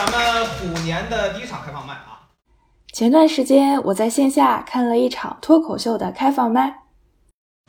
[0.00, 2.24] 咱们虎年的第一场开放麦啊。
[2.90, 6.84] 前段时间我在线下看了一场脱口秀的开放麦。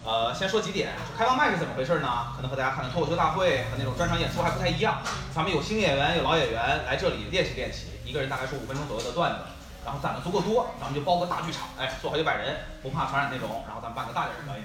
[0.06, 2.08] 呃，先说几点，开放麦是怎么回事呢？
[2.34, 5.00] 可能和大家看的脱口秀大会和那种专场演出还不太一样。
[5.36, 9.40] 咱们有新演员，有老演员来这里练习练习，一个人大概说五分钟左右的段子，
[9.84, 14.64] 然后攒的足够多，咱们就包个大剧场，哎，坐好几百人，不怕传染那种，然后咱们办个大点的表演，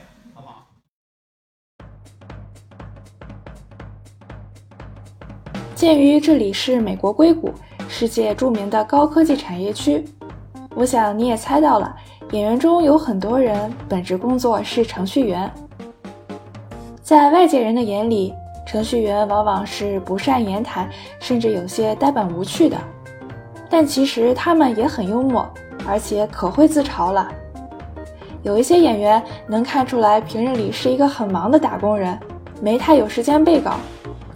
[5.77, 7.53] 鉴于这里是美国硅谷，
[7.87, 10.03] 世界著名的高科技产业区，
[10.75, 11.95] 我想你也猜到了，
[12.31, 15.53] 演员中有很多人本职工作是程序员。
[17.03, 18.33] 在外界人的眼里，
[18.67, 20.89] 程序员往往是不善言谈，
[21.21, 22.77] 甚至有些呆板无趣的。
[23.69, 25.47] 但其实他们也很幽默，
[25.87, 27.31] 而且可会自嘲了。
[28.43, 32.19] 有一些演员能看出来，平日里是一个很忙的打工人，
[32.63, 33.75] 没太有时间背稿。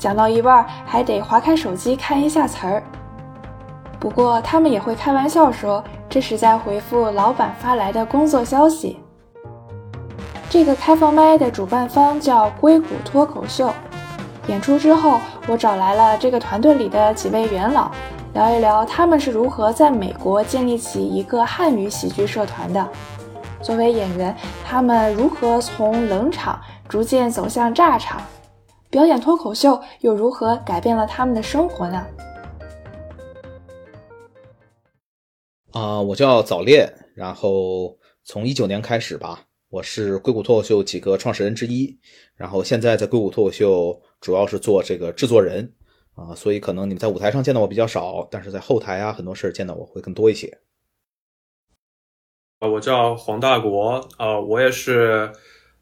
[0.00, 2.82] 讲到一半还得划开手机看一下词儿，
[3.98, 8.98] 不过他们也会开玩笑说这是在回复老板发来的工作消息。
[10.48, 13.70] 这个开放麦的主办方叫硅谷脱口秀。
[14.48, 17.90] 演出之后，我找来了这个团队里的几位元老，
[18.32, 22.88] 聊一聊他们是如何在美国建立起一个汉语喜剧社团的。
[23.60, 24.34] 作为演员，
[24.66, 28.18] 他们如何从冷场逐渐走向炸场？
[28.90, 32.04] 表演脱口秀又如何改变了他们的生活呢？
[35.70, 41.96] 啊，我叫早恋，然后从一九年开始吧，我是硅谷脱口秀几个创始人之一，
[42.34, 45.72] 然后现在在硅谷脱口秀主要是做这个制作人
[46.16, 50.58] 啊，所以可能你们在舞台上见到我比较少，但是在后台啊很多事儿见到我会更多一些。
[52.58, 55.30] 啊，我叫黄大国，啊，我也是。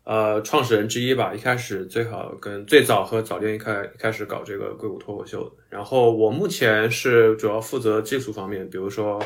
[0.09, 5.57] 呃，创始人之一吧，一开始最好跟最早和早恋一开一开始搞这个硅谷脱口秀的。
[5.69, 9.23] 然后我目前是主要负责技术方面，比如说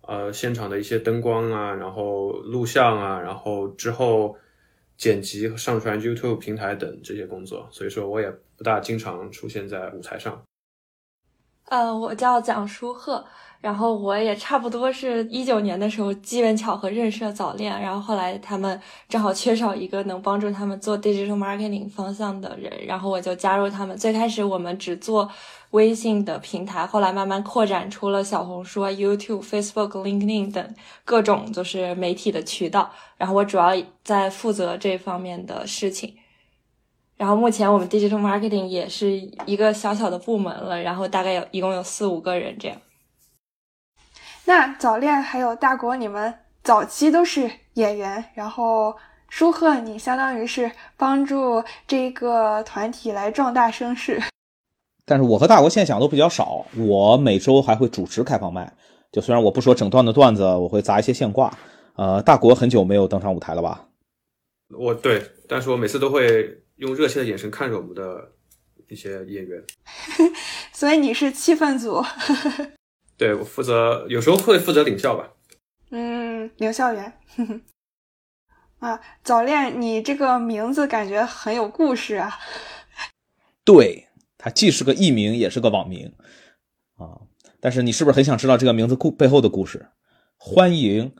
[0.00, 4.36] 呃现场的一些灯光啊，然后录像啊，然后之后
[4.96, 7.68] 剪辑上传 YouTube 平台等这些工作。
[7.70, 10.42] 所以说我也不大经常出现在舞台上。
[11.66, 13.24] 呃，我叫蒋舒赫。
[13.60, 23.94] 然后我也差不多是一九年的时候机缘巧合认识了早恋，然后后来他们正好缺少一个能帮助他们做 digital marketing 方向的人，然后我就加入他们。
[23.98, 25.30] 最开始我们只做
[25.72, 32.90] 微信的平台，后来慢慢扩展出了小红书、YouTube、Facebook、LinkedIn 等各种就是媒体的渠道。
[33.18, 33.72] 然后我主要
[34.02, 36.14] 在负责这方面的事情。
[37.18, 39.10] 然后目前我们 digital marketing 也是
[39.44, 42.78] 一个小小的部门了，然后大概有一共有四五个人这样。
[44.50, 46.34] 那早恋还有大国，你们
[46.64, 48.92] 早期都是演员，然后
[49.28, 54.20] 舒赫，你相当于是帮助这个团体来壮大声势。
[55.04, 58.72] 但是我和大国现想都比较少，我每周还会主持开放麦，
[59.12, 61.56] 就虽然我不说整段的段子，我会砸一些现挂。
[61.94, 63.86] 呃，大国很久没有登上舞台了吧？
[64.76, 68.32] 我对，但是我每次都会用热切的眼神看着我们的
[68.88, 69.62] 一些演员。
[70.74, 72.04] 所以你是气氛组。
[73.20, 75.34] 对我负责，有时候会负责领校吧。
[75.90, 77.12] 嗯，领校员。
[78.80, 82.38] 啊，早恋，你这个名字感觉很有故事啊。
[83.62, 84.06] 对，
[84.38, 86.14] 它既是个艺名，也是个网名
[86.96, 87.20] 啊。
[87.60, 89.88] 但是你是不是很想知道这个名字故背后的故事？
[90.38, 91.12] 欢迎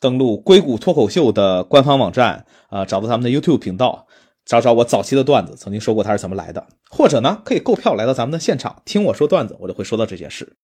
[0.00, 4.06] 登录硅谷脱口秀的官方网站啊，找到他们的 YouTube 频道，
[4.46, 6.66] 找找我早期的段子，曾经说过它是怎么来的。
[6.88, 10.56] 或者呢，可以购票来到咱们的现场听我说段子，我就会说到这件事。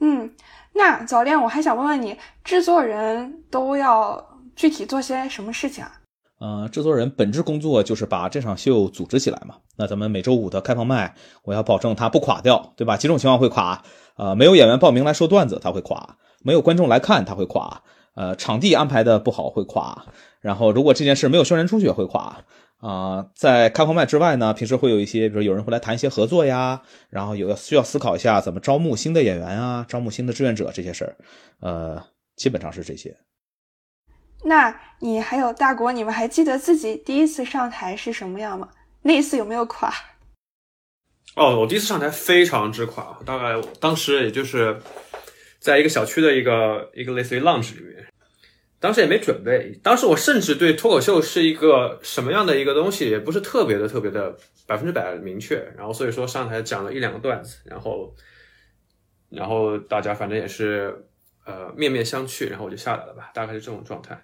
[0.00, 0.30] 嗯，
[0.72, 5.92] 那早恋，我还想问问你，制作人都要具体做些什么事情啊？
[6.40, 9.56] 呃，制作人本质工作就是把这场秀组织起来嘛。
[9.76, 12.96] 那咱们每周五的开放麦，我要保证它不垮掉，对吧？
[12.96, 13.82] 几种情况会垮，
[14.16, 17.82] 呃，没有演员报名来说段子，它会垮；没有观众来看，它会垮；
[18.14, 20.06] 呃，场地安排的不好会垮；
[20.40, 22.38] 然后如果这件事没有宣传出去，会垮。
[22.80, 26.80] 啊，在开放麦之外呢，平时会有一些，比如有人会来谈一些合作呀，
[27.10, 31.16] 然后有要需要思考一下怎么招募新的演员啊，招募新的志愿者这些事儿，
[31.60, 32.02] 呃，
[32.36, 33.16] 基本上是这些。
[34.44, 38.70] 那你还有大国，你们还记得自己第一次上台是什么样吗？
[39.02, 39.92] 那一次有没有垮？
[41.36, 44.80] 哦，我第一次上台非常之垮，大概当时也就是
[45.58, 47.99] 在一个小区的一个一个类似于 lounge 里面。
[48.80, 54.34] 当时也没准备，当时我甚至对脱口秀是一个什么样的一个东西，也不是特别的、特别的
[54.66, 55.62] 百分之百明确。
[55.76, 58.14] 然后所以说上台讲了一两个段子，然后，
[59.28, 61.06] 然后大家反正也是
[61.44, 64.18] 呃面面相觑，然后我就下来了吧，大概是这种状态。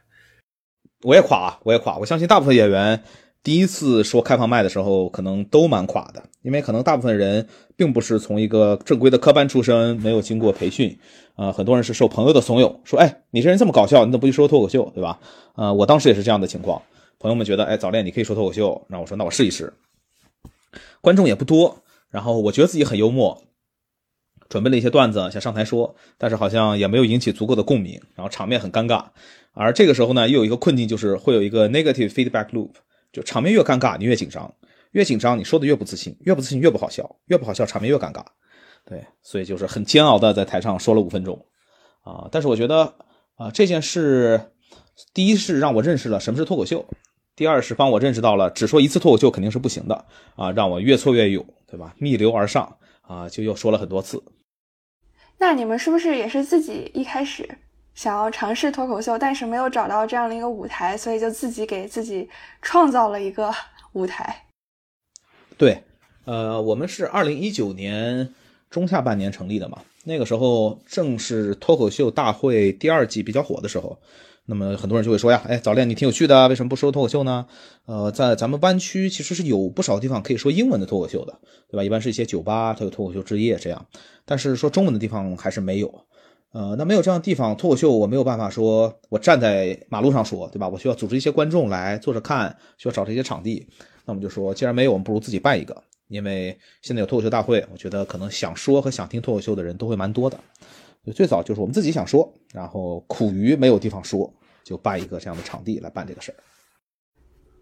[1.03, 1.99] 我也垮，我也垮。
[1.99, 3.05] 我相信大部分演员
[3.47, 7.47] 第一次说开放麦的时候，可能都蛮垮的，因为可能大部分人
[7.77, 10.99] 并不是从一个正规的科班出身，没有经过培训，
[11.37, 15.21] 啊，很多人是受朋友的怂恿，说，哎，你这人这么搞笑，你怎么不去说脱口秀，对吧？
[15.55, 16.83] 啊，我当时也是这样的情况，
[17.21, 19.73] 朋友们觉得，哎，早恋你可以说脱口秀，那我说，那我试一试。
[21.01, 23.41] 观众也不多，然后我觉得自己很幽默。
[24.49, 29.05] 准备了一些段子想上台说，但是好像也没有引起足够的共鸣，然后场面很尴尬。
[29.53, 32.71] 而这个时候呢，又有一个困境，就是会有一个 negative feedback loop，
[33.17, 34.55] 就场面越尴尬，你越紧张，
[34.91, 38.23] 越紧张你说的越不自信，越不自信越不好笑，越不好笑场面越尴尬。
[38.85, 41.47] 对，所以就是很煎熬的在台上说了五分钟
[42.03, 42.29] 啊。
[42.31, 42.93] 但是我觉得
[43.37, 44.53] 啊，这件事
[45.15, 46.85] 第一是让我认识了什么是脱口秀，
[47.35, 50.05] 第二是帮我认识到了只说一次脱口秀肯定是不行的
[50.35, 51.95] 啊，让我越挫越勇，对吧？
[51.99, 54.23] 逆流而上啊，就又说了很多次。
[55.39, 57.49] 那你们是不是也是自己一开始
[57.97, 62.29] 想要尝试脱口秀，但是没有找到这样的一个舞台，所以就自己给自己
[62.61, 63.53] 创造了一个
[63.95, 64.45] 舞台？
[65.57, 65.83] 对，
[66.27, 68.35] 呃，我们是二零一九年
[68.69, 73.99] 中下半年成立的嘛，那个时候正是脱口秀大会第二季比较火的时候。
[74.49, 77.47] 那么很多人就会说呀，哎，早恋你挺有趣的，为什么不说脱口秀呢？
[77.87, 81.37] 呃，在咱们湾区其实是有不少地方可以说英文的脱口秀的，
[81.69, 81.83] 对吧？
[81.83, 83.87] 一般是一些酒吧，它有脱口秀之夜这样。
[84.25, 86.05] 但是说中文的地方还是没有。
[86.57, 90.67] 呃，那没有这样的地方，脱口秀我没有办法说我站在马路上说，对吧？
[90.67, 93.69] 我需要组织一些观众来坐着看，需要找这些场地。
[94.07, 95.77] 那我们就说，既然没有，我们不如自己办一个。
[96.09, 100.41] 因为现在有脱口秀大会，我觉得可能想说和想听脱口秀的人都会蛮多的。
[101.15, 104.33] 最早就是我们自己想说，然后苦于没有地方说，
[104.65, 106.37] 就办一个这样的场地来办这个事儿。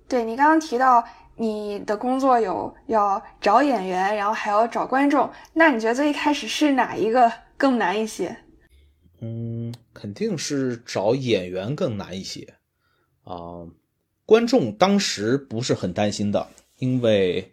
[0.06, 1.02] 对你刚刚提到
[1.34, 8.36] 你的工作有要找演员，然后还要找观众，那你觉得最一开始是哪一个更难一些？
[9.24, 12.54] 嗯，肯定是找演员更难一些
[13.24, 13.66] 啊。
[14.26, 16.46] 观众当时不是很担心的，
[16.78, 17.50] 因为。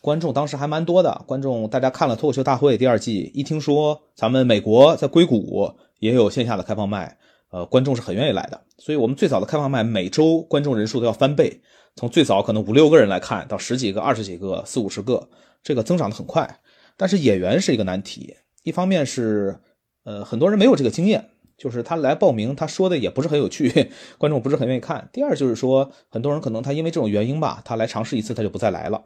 [0.00, 7.18] 观众当时还蛮多的，观众大家看了《脱口秀大会》第二季，一听说咱们美国在硅谷也有线下的开放麦，
[7.50, 8.62] 呃，观众是很愿意来的。
[8.78, 11.60] 所以，我们最早的开放麦每周观众人数都要翻倍，
[11.96, 15.28] 从最早可能五六个人来看到十几个、二十几个、四五十个，
[15.64, 16.60] 这个增长的很快。
[16.96, 19.58] 但是演员是一个难题，一方面是，
[20.08, 21.28] 呃，很多人没有这个经验，
[21.58, 25.06] 就是他来报名，他说的也不是很有趣， 观众不是很愿意看。
[25.12, 29.02] 第二就是说，很多人可能他因为这种原因吧，他来尝试一次他就不再来了。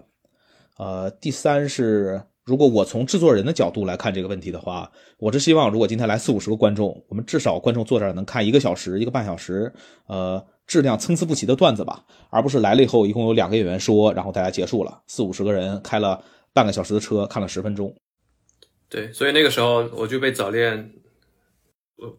[0.79, 9.73] 呃，第三是，如果我从制作人的角度来看这个问题的话，我是希望，如果今天来四五十个观众，我们至少观众坐这儿能看一个小时、一个半小时，
[10.07, 16.23] 呃，质量参差不齐的段子吧，而不是来了以后一共有两个演员说，然后大家结束了，四五十个人开了
[16.53, 17.93] 半个小时的车看了十分钟。
[18.93, 20.93] 对，所以那个时候我就被早恋，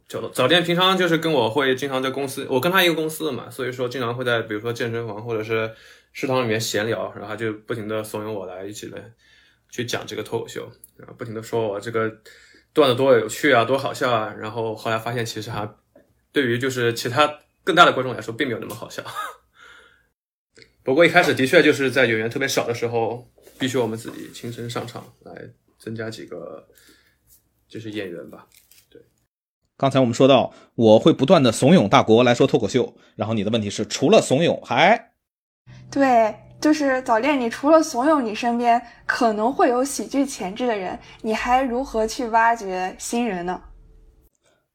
[0.10, 5.72] 早早恋平常就是跟我会经常在公司，我跟他一个公司的嘛，所以说经常会在比如说健身房或者是。
[6.16, 9.02] 食堂里面闲聊，然后他就不停的怂恿我来一起来
[9.72, 12.08] 去讲这个脱口秀，然后不停的说我这个
[12.72, 14.32] 段子多有趣啊，多好笑啊。
[14.38, 15.68] 然后后来发现其实还
[16.32, 19.04] 对于就是其他更大的观众来说并没有那么好笑。
[20.84, 23.28] 不过一开始的确就是在演员特别少的时候，
[23.58, 25.34] 必须我们自己亲身上场来
[25.84, 26.66] 增加几个
[27.68, 28.48] 就是演员吧。
[28.90, 29.02] 对，
[29.76, 35.12] 刚才我们说到我会不断的怂恿大国来说脱口秀，然后你的问题是除了怂恿还。
[35.92, 37.38] 对，就是早恋。
[37.38, 43.62] 你除了怂恿你身边可能会有喜剧潜质的人，你还如何去挖掘新人呢？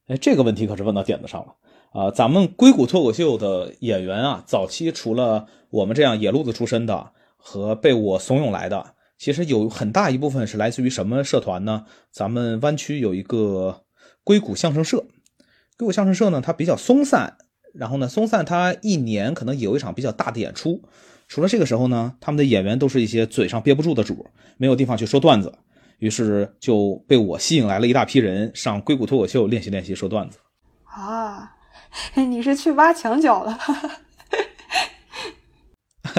[0.09, 1.55] 哎，这个问题可是问到点子上了
[1.93, 2.11] 啊！
[2.11, 11.85] 咱们硅谷脱口秀的演员啊，早期除了我们这样野路子出身的和被我怂恿来的，其实有很大一部分是来自于什么社团呢？
[12.13, 13.83] 咱们湾区有一个
[14.23, 15.05] 硅谷相声社，
[15.77, 17.37] 硅谷相声社呢，它比较松散。
[17.75, 20.83] 然后呢，松散它一年可能有一场比较大的演出，
[21.29, 25.53] 除了这个时候呢，他们的演员都是一些嘴上憋不住的主，没有地方去说段子，
[25.99, 30.39] 于是就被我吸引来了一大批人上硅谷脱口秀练习练习说段子。
[30.85, 31.57] 啊，
[32.15, 33.59] 你是去挖墙脚了？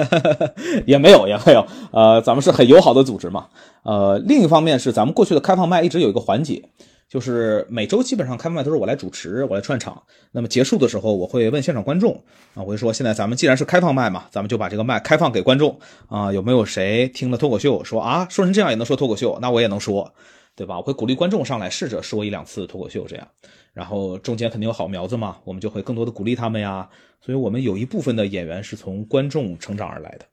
[0.86, 1.66] 也没有，也没有。
[1.92, 3.46] 呃，咱们是很友好的组织嘛。
[3.82, 6.62] 呃，另一方面是咱们过去的开放麦一直有一个环节。
[7.08, 10.00] 就是每周基本上开放麦都是我来主持，我来串场。
[10.30, 12.14] 那么结束的时候，我会问现场观众
[12.54, 15.76] 啊，我会说：现在咱们既然是开放麦嘛，咱们就把这个麦开放给观众
[16.06, 16.32] 啊。
[16.32, 19.36] 有没有谁听了脱口秀说啊，说成这样也能说脱口秀？
[19.42, 20.12] 那我也能说，
[20.54, 20.76] 对吧？
[20.76, 23.26] 我会鼓励观众上来试着说一两次脱口秀，这样。
[23.72, 26.88] 然后中间肯定有好苗子嘛，我们就会更多的鼓励他们呀。
[27.20, 30.26] 所以我们有一部分的演员是从观众成长而来的。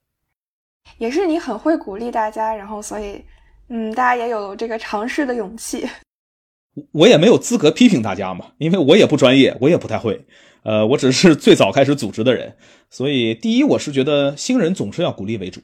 [0.96, 3.22] 也是你很会鼓励大家，然后所以
[3.68, 5.86] 嗯，大家也有这个尝试的勇气。
[6.92, 10.24] 我也没有资格批评大家嘛，因为我也不专业，我也不太会，
[10.62, 12.56] 呃，我只是最早开始组织的人，
[12.88, 15.60] 所以第一，我是觉得新人总是要鼓励为主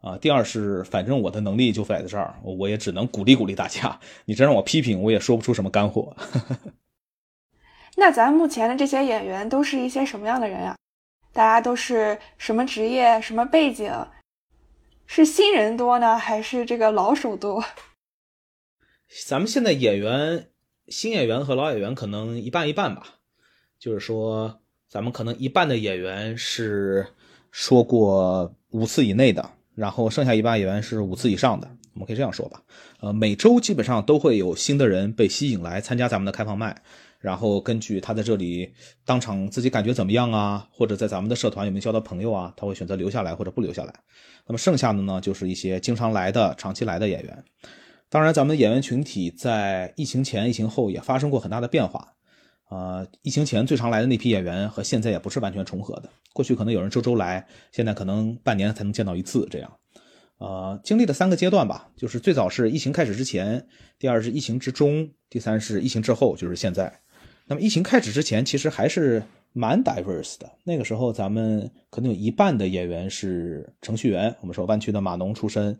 [0.00, 0.18] 啊。
[0.18, 3.98] 第二是，反正我的能力就摆在这儿，我也只能鼓励鼓励大家。
[4.24, 6.14] 你真让我批评，我也说不出什么干货。
[7.98, 10.76] 那咱目前的这些演员都是一些什么样的人啊？
[11.32, 13.92] 大家都是什么职业、什么背景？
[15.04, 17.64] 是新人多呢，还是这个老手多？
[19.26, 20.46] 咱们现在演员，
[20.86, 23.16] 新演员和老演员可能一半一半吧。
[23.80, 27.04] 就是说，咱们可能一半的演员是
[27.50, 31.68] 说过五次以内的，然后剩下一半演员是五次以上的。
[31.94, 32.62] 我们可以这样说吧。
[33.00, 36.80] 呃，每周基本上都会有新的人被吸引来参加咱们的开放麦。
[37.20, 38.72] 然后根据他在这里
[39.04, 43.94] 当场自己感觉怎么样啊，或者在咱们的社团有没有交到朋友啊，他会选择留下来或者不留下来。
[44.46, 47.44] 那么剩下的呢，就是一些经常来的、长期来的演员。
[48.08, 52.14] 当然，咱们的演员群体在疫情前、疫情后也发生过很大的变化。
[52.70, 56.08] 啊，疫情前最常来的那批演员和现在也不是完全重合的。
[56.32, 59.72] 过去可能有人周周来，现在可能半年才能见到一次这样。
[60.38, 63.66] 呃，经历了三个阶段吧，就是最早是疫情开始之前，
[63.98, 67.00] 第二是疫情之中，第三是疫情之后，就是现在。
[67.48, 69.22] 那么疫情开始之前，其实还是
[69.54, 70.50] 蛮 diverse 的。
[70.64, 75.78] 那个时候，咱们可能有一半的演员是程序员，我们说湾区的码农出身，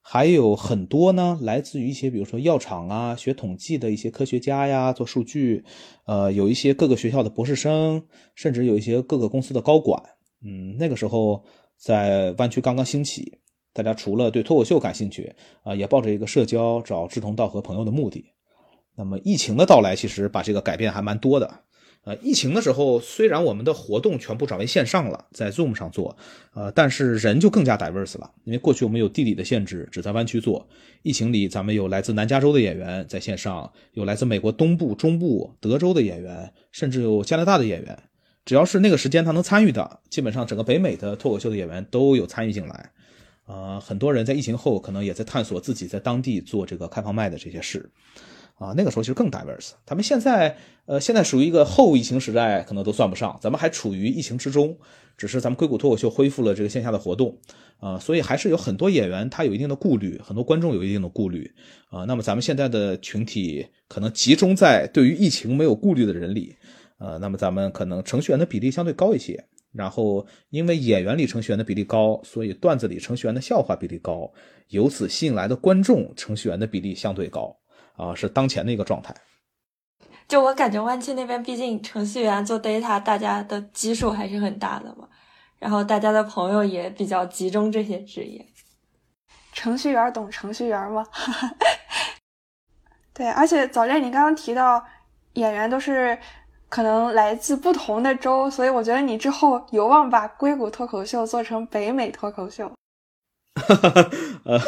[0.00, 5.62] 还有很多呢，来自于一些比如说药厂啊、学统计的一些科学家呀，做数据，
[6.06, 8.02] 呃，有一些各个学校的博士生，
[8.34, 10.02] 甚至有一些各个公司的高管。
[10.42, 11.44] 嗯，那个时候
[11.76, 13.38] 在湾区刚刚兴起，
[13.74, 15.30] 大家除了对脱口秀感兴趣
[15.62, 18.24] 啊，也抱着一个社交、找志同道合朋友的目的。
[18.96, 21.60] 那么疫情的到来，其实把这个改变还蛮多的。
[22.04, 26.16] 呃，疫情的时候，虽然我们的活动全部转为线上了，在 Zoom 上做，
[26.54, 28.30] 呃，但是人就更加 diverse 了。
[28.44, 30.68] 因为过去我们有地理的限制，只在湾区做。
[31.02, 37.98] 疫情里，咱们有来自南加州的演员在线上，有来自美国东部、中部、德州的演员，甚至有加拿大的演员。
[38.44, 42.92] 只要是那个时间他能参与的，基本上整个北美的脱口秀的演员都有参与进来。
[43.46, 47.90] 呃，很多人在疫情后可能也在探索自己在当地做这个开放麦的这些事。
[48.56, 49.72] 啊，那个时候其实更 diverse。
[49.84, 53.38] 他们现在，呃，现在属于一个后疫情时代，可能都算不上。
[53.40, 54.76] 咱们还处于疫情之中，
[55.16, 57.36] 只是咱们硅谷脱口秀恢复了这个线下的活动，
[57.78, 61.52] 啊，所以还是有很多演员他有一定的顾虑，很多观众有一定的顾虑，
[61.90, 66.56] 啊，那么咱们现在的群体可能集中在对于疫情没有顾虑的人里，
[66.98, 69.44] 呃，那么咱们可能程序员的比例相对高一些。
[69.72, 74.32] 然后因为演员里程序员的比例高，所以段子里程序员的笑话比例高，
[74.68, 77.54] 由此吸引来的观众程序员的比例相对高。
[77.96, 79.14] 啊，是当前的一个状态。
[80.28, 85.08] 就我感觉，湾区那边毕竟程序员做 data，大家的基数还是很大的嘛。
[85.58, 88.44] 然后大家的朋友也比较集中这些职业。
[89.52, 91.06] 程序员懂程序员吗？
[93.14, 94.84] 对，而且早恋，你刚刚提到
[95.34, 96.18] 演员都是
[96.68, 102.70] 可能来自不同的州，所以我觉得你之后有望把硅谷脱口秀做成北美脱口秀。
[104.44, 104.60] 呃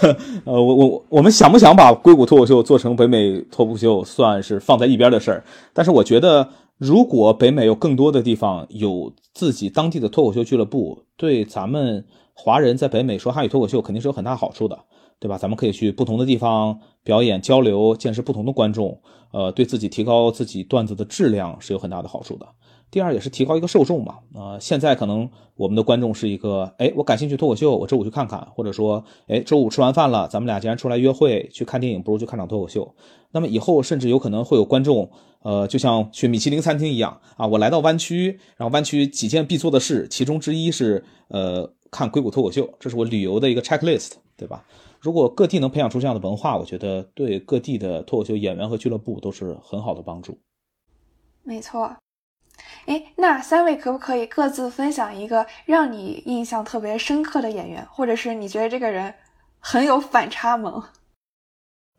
[0.45, 5.45] 呃，我我我们想不想把硅谷脱口秀做成北美脱口秀，算是放在一边的事儿。
[5.73, 14.79] 但是我觉得，如果北美有更多的地方有自己当地的脱口秀俱乐部，对咱们华人在北美说汉语脱口秀肯定是有很大好处的，
[15.21, 15.39] 对吧？
[15.39, 19.01] 咱们可以去不同的地方表演交流，见识不同的观众，
[19.33, 22.47] 呃，对自己提高自己段子的质量是有很大的好处的。
[22.91, 32.95] 第二也是提高一个受众嘛，啊，现在可能我们的观众是一个，哎，我感兴趣脱口秀，我周五去看看，或者说，哎，周五吃完饭了，咱们俩既然出来约会去看电影，不如去看场脱口秀。
[33.31, 35.11] 那么以后甚至有可能会有观众，
[35.43, 44.65] 呃，就像去米其林餐厅一样啊，我来到湾区，然后湾区几件必做的事，其中之一是，呃，看硅谷脱口秀，这是我旅游的一个 checklist，对吧？
[44.99, 50.39] 如果各地能培养出这样的文化，我觉得对各地的脱口秀演员和俱乐部都是很好的帮助。
[51.45, 51.95] 没错。
[52.89, 59.15] 哎，那三位可不可以各自分享一个让你印象特别深刻的演员，或者是你觉得这个人
[59.61, 60.83] 很有反差萌？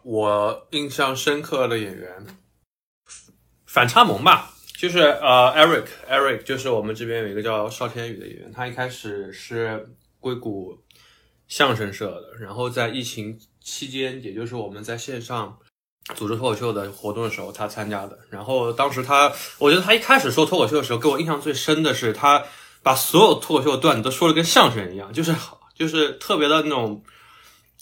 [0.01, 2.25] 我印象深刻的演员，
[3.67, 10.75] 反差萌吧，就是呃，Eric，Eric 就是我们这边有一个叫邵天宇的演员，他一开始是硅谷
[11.47, 15.59] 相声社的，然后在疫情期间，也就是我们在线上。
[16.15, 18.17] 组织脱口秀的活动的时候，他参加的。
[18.29, 22.43] 然后当时他，我觉得他一开始说脱口秀的时候，给我印象最深的是他
[22.81, 25.35] 把所有脱口秀的段子都说的跟相声一样，就是
[25.75, 27.03] 就是特别的那种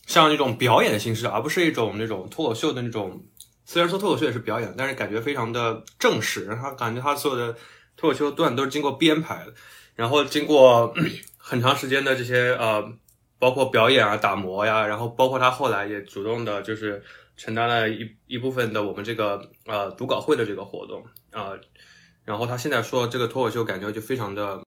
[0.05, 3.23] 像一种表演的形式，而不是一种那种脱口秀的那种。
[3.65, 6.45] 虽然说脱口秀也是表演，但是感觉非常的正式。
[6.45, 7.55] 然后感觉他所有的
[7.95, 9.53] 脱口秀段都是经过编排的，
[9.95, 10.93] 然后经过
[11.37, 12.83] 很长时间的这些呃，
[13.39, 17.01] 包括表演啊、打磨呀，然后包括他后来也主动的就是。
[17.37, 21.53] 承担了一一部分的我们这个呃读稿会的这个活动啊，
[22.25, 24.63] 然后他现在说这个脱口秀感觉就非常的，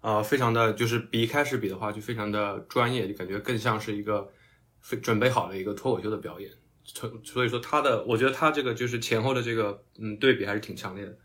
[0.00, 4.28] 呃，非常的就是比一开始比的话就非常的专业，就感觉更像是一个
[4.80, 6.50] 非准备好的一个脱口秀的表演。
[6.84, 11.16] 所所以说他的，我觉得他这个就是前后的这个嗯对比还是挺强烈的。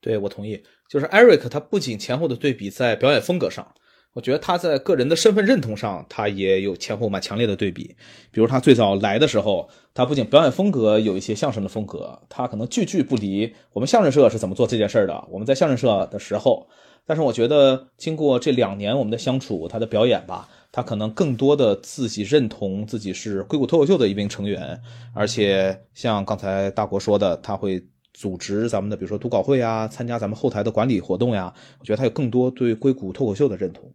[0.00, 3.74] 对我同意，就是 Eric 他不仅前后的对比在表演风格上。
[4.16, 7.94] 我觉得他在个人的身份认同上，他也有前后蛮强烈的对比。
[8.30, 15.22] 比如他最早来的时候，他不仅表演风格有一些相声的风格，他可能句句不离我们相声社是怎么做这件事的。
[15.30, 16.66] 我们在相声社的时候，
[17.04, 24.80] 但是我觉得经过这两年我们的相处，他的表演吧，他可能更多的自己认同自己是硅谷脱口秀的一名成员，
[25.12, 31.52] 而且像刚才大国说的，他会组织咱们的比如说读稿会啊，参加咱们后台的管理活动呀。
[31.78, 33.92] 我觉得他有更多对硅谷脱口秀的认同。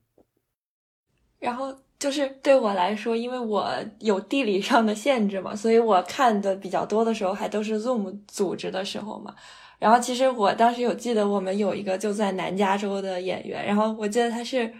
[1.41, 3.67] 然后就是对我来说，因为我
[3.99, 9.35] 有地理上的限制嘛，所以我看的比较多的时候还都是 Zoom 组织的时候嘛。
[9.79, 14.71] 然后其实我当时有记得，我们有一个就在南加州的演员，然后我记得他是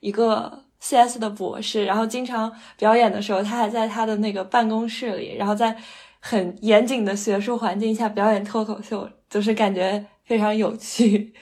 [0.00, 5.76] 一个 CS 的博士，然后经常表演的时候，他还在他的那个办公室里，然后在
[6.20, 11.32] 很严谨的学术环境下表演脱口秀，就是感觉非常有趣。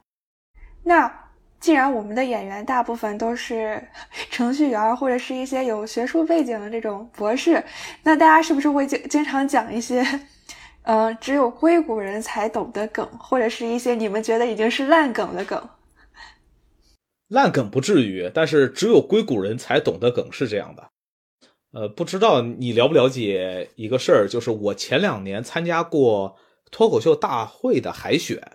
[0.84, 1.23] 那。
[1.64, 3.82] 既然我们的演员大部分都是
[4.30, 7.64] 程序员或者是一些有学术背景的这种博士，
[8.02, 10.04] 那大家是不是会经经常讲一些，
[10.82, 15.70] 呃，只有硅谷人才懂的梗，或者是一些你们觉得已经是烂梗的梗？
[17.28, 20.90] 烂梗不至于，但是只有硅谷人才懂的梗是这样的。
[21.72, 26.36] 呃，不知道你了不了解一个事儿，就是我前两年参加过
[26.70, 28.53] 脱口秀大会的海选。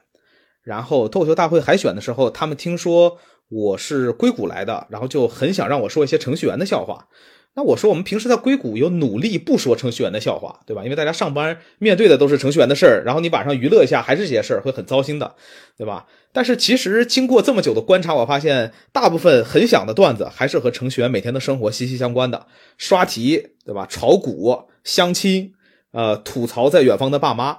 [0.69, 3.17] 然后脱口秀大会海选的时候，他们听说
[3.49, 7.07] 我是硅谷来的，然后就很想让我说一些程序员的笑话。
[7.55, 10.83] 那我说我们平时在硅谷有努力不说程序员的笑话，对吧？
[10.83, 15.33] 因为大家上班面对的都是程序员的事儿，然后你晚上娱乐一下还是这些事儿，会很糟心的，
[15.75, 16.05] 对吧？
[16.31, 22.45] 但是其实经过这么久的观察，我发现大部分很响的段子还是和程序员每天的生活息息相关的，
[22.77, 23.88] 刷题，对吧？
[23.89, 25.51] 炒股、相亲，
[25.91, 27.57] 呃，吐槽在远方的爸妈，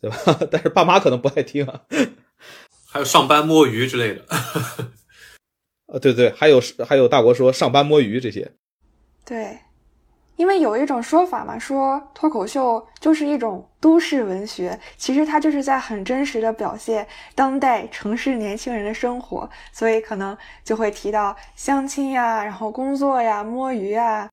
[0.00, 0.38] 对吧？
[0.52, 1.66] 但是爸妈可能不爱听。
[2.92, 4.22] 还有上班摸鱼之类的，
[5.86, 8.52] 呃， 对对，还有还有大国说上班摸鱼这些，
[9.24, 9.58] 对，
[10.36, 24.28] 因为有一种说法嘛，说脱口秀就是一种都市文学，其实它就是在很真实的表现当代城市年轻人的生活，所以可能就会提到相亲呀，然后工作呀，摸鱼呀，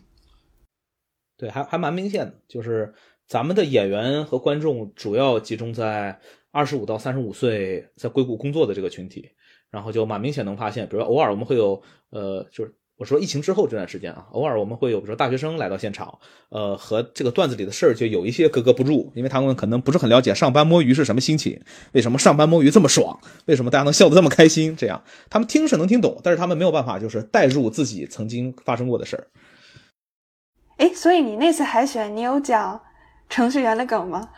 [1.36, 2.94] 对，还还蛮明显的，就是
[3.26, 6.18] 咱们的演员和观众主要集中在。
[6.50, 9.30] 二十五到三十五岁在硅谷工作的这个群体，
[9.70, 21.60] 然后就蛮明显能发现，比如说偶尔我们会有，呃，就是我说疫情之后这段时间啊，偶尔我们会有，比如说大学生来到现场，呃，和这个段子里的事儿就有一些格格不入，因为他们可能不是很了解上班摸鱼是什么心情，
[21.92, 29.28] 为什么上班摸鱼这么爽，为什么大家能笑得这么开心，这样他们听是能听懂，但是他们没有办法就是代入自己曾经发生过的事儿。
[30.78, 32.80] 哎，所以你那次海选，你有讲
[33.28, 34.28] 程序员的梗吗？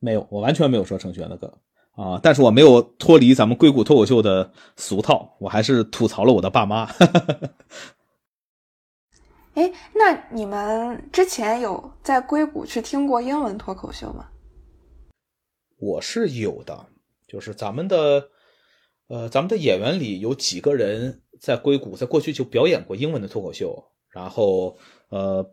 [0.00, 1.52] 没有，我完全没有说程序员的梗
[1.92, 2.18] 啊！
[2.22, 6.88] 但是我没有脱离咱们硅谷脱口秀的俗套，我还是吐槽了我的爸妈。
[9.52, 14.28] 哎，那你们之前有在硅谷去听过英文脱口秀吗？
[15.78, 16.86] 我是有的，
[17.28, 18.28] 就是咱们的，
[19.08, 24.78] 呃，咱们的演员里有几个人在硅谷，在过去就表演过英文的脱口秀，然后，
[25.10, 25.44] 呃，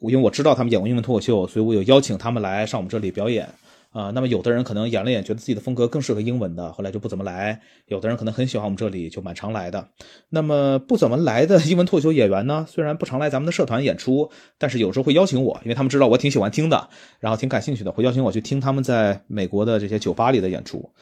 [0.00, 3.48] 因为我知道他们演过英文脱口秀，所以我有邀请他们来上我们这里表演。
[3.90, 9.88] 啊，那么有的人可能演了演，觉得自己的风格更适合英文的，后来就不怎么来；有的人可能很喜欢我们这里，就蛮常来的。
[10.28, 20.92] 那么不怎么来的英文脱口秀演员呢，虽然不常来咱们的社团演出，但是有时候会邀请我，因为他们知道我挺喜欢听的，然后挺感兴趣的，会邀请我去听他们在美国的这些酒吧里的演出。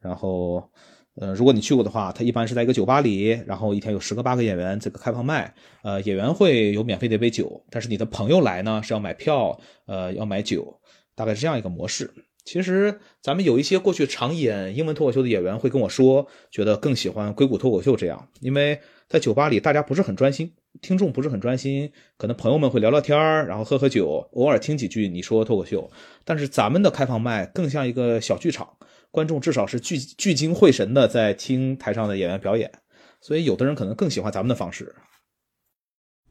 [0.00, 0.68] 然后，
[1.14, 10.80] 呃，如果你去过的话，他一般是在一个酒吧里，然后一天有十个八个演员这个开放麦，呃，演员会有免费的一杯酒，但是你的朋友来呢是要买票，呃，要买酒，
[11.14, 12.12] 大概是这样一个模式。
[12.44, 25.88] 其实，咱们有一些过去常演英文脱口秀的演员会跟我说，觉得更喜欢硅谷脱口秀这样，因为在酒吧里大家不是很专心，听众不是很专心，可能朋友们会聊聊天儿，然后喝喝酒，偶尔听几句你说脱口秀。
[26.24, 28.68] 但是咱们的开放麦更像一个小剧场，
[29.12, 32.72] 观众至少是聚聚精会神的在听台上的演员表演，
[33.20, 34.92] 所以有的人可能更喜欢咱们的方式。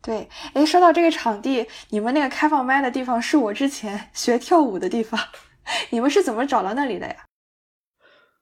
[0.01, 5.17] 对，哎，说到这个场地，你们那个开放麦的地方是我之前学跳舞的地方。
[5.89, 7.25] 你们是怎么找到那里的呀？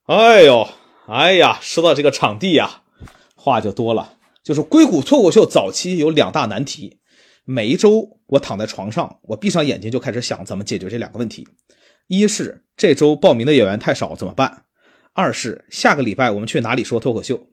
[0.05, 0.67] 哎呦，
[1.07, 2.83] 哎呀，说到这个场地呀，
[3.35, 4.17] 话就多了。
[4.43, 6.99] 就是硅谷脱口秀早期有两大难题，
[7.45, 11.47] 每一周我躺在床上，我闭上眼睛就开始想怎么解决这两个问题。
[12.07, 14.65] 一是这周报名的演员太少怎么办？
[15.13, 17.47] 二是下个礼拜我们去哪里说脱口秀？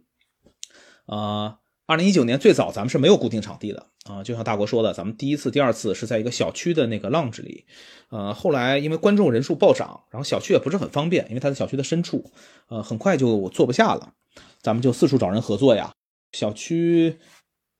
[1.06, 7.64] 啊，二零一九年最早咱们是没有固定场地的啊，就像大国说的，咱们第一次、第二次是在一个小区的那个 lounge 里，
[8.10, 12.32] 呃，后来因为观众人数暴涨，然后小区也不是很方便，因为它在小区的深处，
[12.68, 14.12] 呃，很快就坐不下了，
[14.60, 15.92] 咱们就四处找人合作呀。
[16.32, 17.18] 小区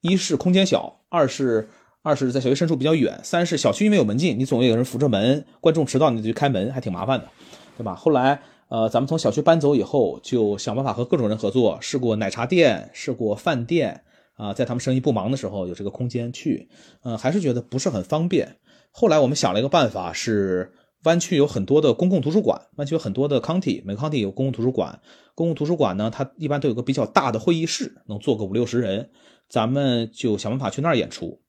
[0.03, 1.69] 一是空间小，二是
[2.03, 7.29] 二是在小区深处比较远，三是小区因为有门禁，你总有人扶着门，观众迟到你得去开门，还挺麻烦的，
[7.77, 7.97] 对吧？
[7.97, 8.41] 后来。
[8.69, 14.03] 呃，咱们从小区搬走以后，就想办法和各种人合作，试过奶茶店，试过饭店，
[14.35, 16.69] 啊，在他们生意不忙的时候有这个空间去，
[17.03, 18.57] 呃，还是觉得不是很方便。
[18.91, 20.73] 后来我们想了一个办法，是
[21.05, 25.01] 湾区有很多的公共图书馆，湾区有很多的 county，每个 county 有公共图书馆，
[25.37, 29.11] 公共图书馆呢，它一般都有个比较大的会议室，能坐个五六十人，
[29.49, 31.41] 咱们就想办法去那儿演出。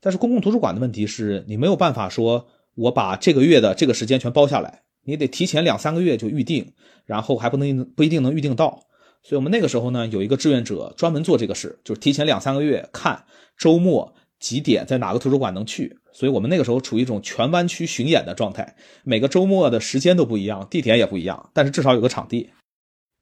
[0.00, 4.83] 但是公共图书馆的问题是你没有办法说，我把这个月的这个时间全包下来。
[5.04, 6.72] 你得提前两三个月就预定，
[7.04, 8.82] 然后还不能不一定能预定到，
[9.22, 13.24] 所以我们那个时候呢有一个志愿者专门做这个事，就是提前两三个月看
[13.56, 22.50] 周末几点在哪个图书馆能去，所以我们那个时候处于一种全湾区巡演的状态，每个周末的时间都不一样，地点也不一样，但是至少有个场地。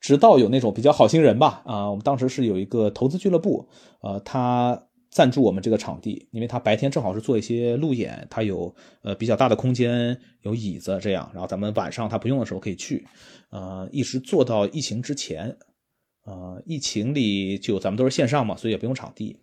[0.01, 3.69] 直到有那种比较好心人吧，啊，我们当时是有一个投资俱乐部，
[4.01, 4.89] 呃，他。
[5.13, 13.07] 赞助我们这个场地，因为他白天正好是做一些路演，他有呃比较大的空间，有椅子这样，然后咱们晚上他不用的时候可以去，
[13.51, 15.55] 呃，一直做到疫情之前，
[16.25, 19.37] 呃，疫情里就咱们都是线上嘛，所以也不用场地，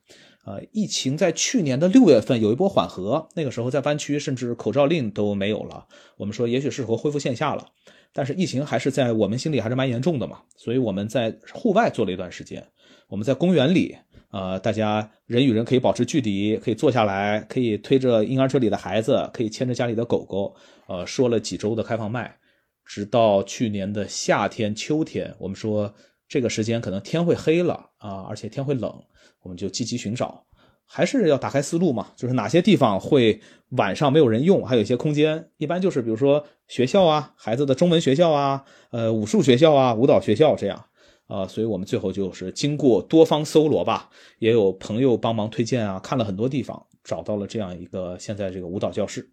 [0.43, 5.85] 呃，疫情在去年的六月份有一波缓和，那个时候在湾区甚至口罩令都没有了，
[6.17, 7.63] 我们说也许适合恢复线下了，
[8.11, 12.67] 但是疫情还是在我们心里还是蛮严重的嘛，所以我们在户外做了一段时间，
[13.07, 13.95] 我们在公园里。
[14.31, 20.55] 呃，大家人与人可以保持距离，可以坐下来，可以推着婴儿车里的孩子，可以牵着家里的狗狗。
[20.87, 22.37] 呃，说了几周的开放麦，
[22.85, 25.91] 直到去年的夏天、秋天，我们说
[26.27, 28.93] 这个时间可能天会黑了啊，而且天会冷，
[29.41, 30.45] 我们就积极寻找，
[30.85, 33.39] 还是要打开思路嘛，就是哪些地方会
[33.69, 40.85] 晚上没有人用，还有一些空间，一般就是比如说学校啊，孩子的中文学校啊，呃，武术学校啊，舞蹈学校这样。
[41.29, 49.29] 啊，所以我们最后就是经过多方搜罗吧，也有朋友帮忙推荐啊，看了很多地方，找到了这样一个现在这个舞蹈教室。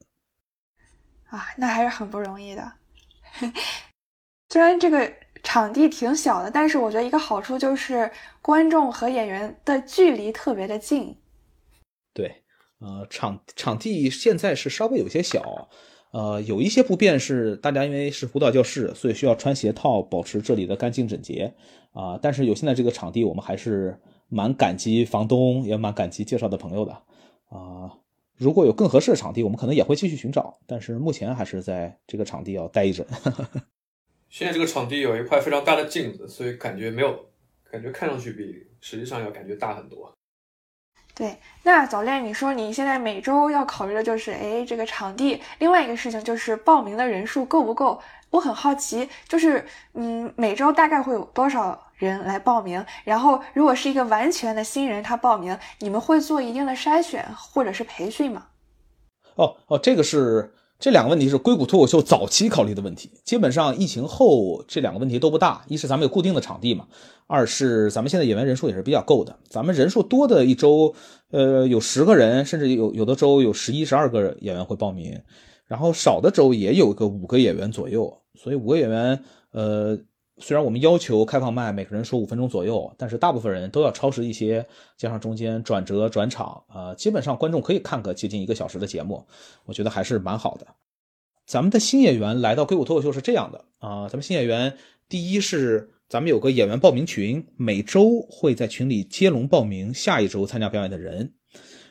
[1.30, 2.72] 啊，那还是很不容易的。
[4.50, 5.10] 虽然这个
[5.42, 8.10] 场地挺小的，但是我觉得一个好处就是
[8.42, 11.16] 观众和演员的距离特别的近。
[12.12, 12.44] 对，
[12.80, 15.70] 呃，场场地现在是稍微有些小。
[16.12, 21.52] 呃，有一些不便是大家因为是舞蹈教室，所以需要穿鞋套，保持这里的干净整洁
[21.96, 22.20] 啊。
[22.20, 26.92] 但是有现在这个场地，我们还是蛮感激房东，也蛮感激介绍的朋友的
[27.48, 27.90] 啊。
[28.36, 33.06] 如果有更合适的场地，我们可能也会继续寻找，但是目前还是在这个场地要待一阵。
[34.28, 37.26] 现在这个场地有一块非常大的镜子，所以感觉没有，
[37.70, 40.12] 感觉看上去比实际上要感觉大很多。
[41.14, 45.40] 对，那早恋，你说你现在每周要考虑的就是，哎，这个场地。
[45.60, 47.98] 另外一个事情就是报名的人数够不够？
[48.28, 52.84] 我很好奇，就是，嗯，每周大概会有多少人来报名？
[53.04, 58.46] 然后，如果是一个完全的新人他报名，你们会做一定的筛选或者是培训吗？
[59.34, 60.52] 哦哦，这个是。
[60.78, 65.62] 这两个问题是硅谷脱口秀早期考虑的问题，基本上疫情后这两个问题都不大。
[65.68, 66.86] 一是咱们有固定的场地嘛，
[67.26, 69.38] 二是咱们现在演员人数也是比较够的。
[69.48, 70.94] 咱们人数多的一周，
[71.30, 75.18] 呃，有十个人，甚至有有的周有十一、十二个演员会报名，
[75.66, 78.20] 然后少的周也有个五个演员左右。
[78.34, 79.98] 所以五个演员，呃。
[80.38, 84.66] 虽然我们要求开放麦每个人说五分钟左右，但是大部分人都要超时一些，
[84.98, 89.26] 加上中间转折转场，呃，基本上观众可以看个接近一个小时的节目，
[89.64, 90.66] 我觉得还是蛮好的。
[91.46, 94.76] 咱们的新演员来到硅谷脱口秀是这样的啊，咱们新演员
[95.08, 101.32] 第一是咱们有个演员报名群，每周会在群里接龙报名下一周参加表演的人，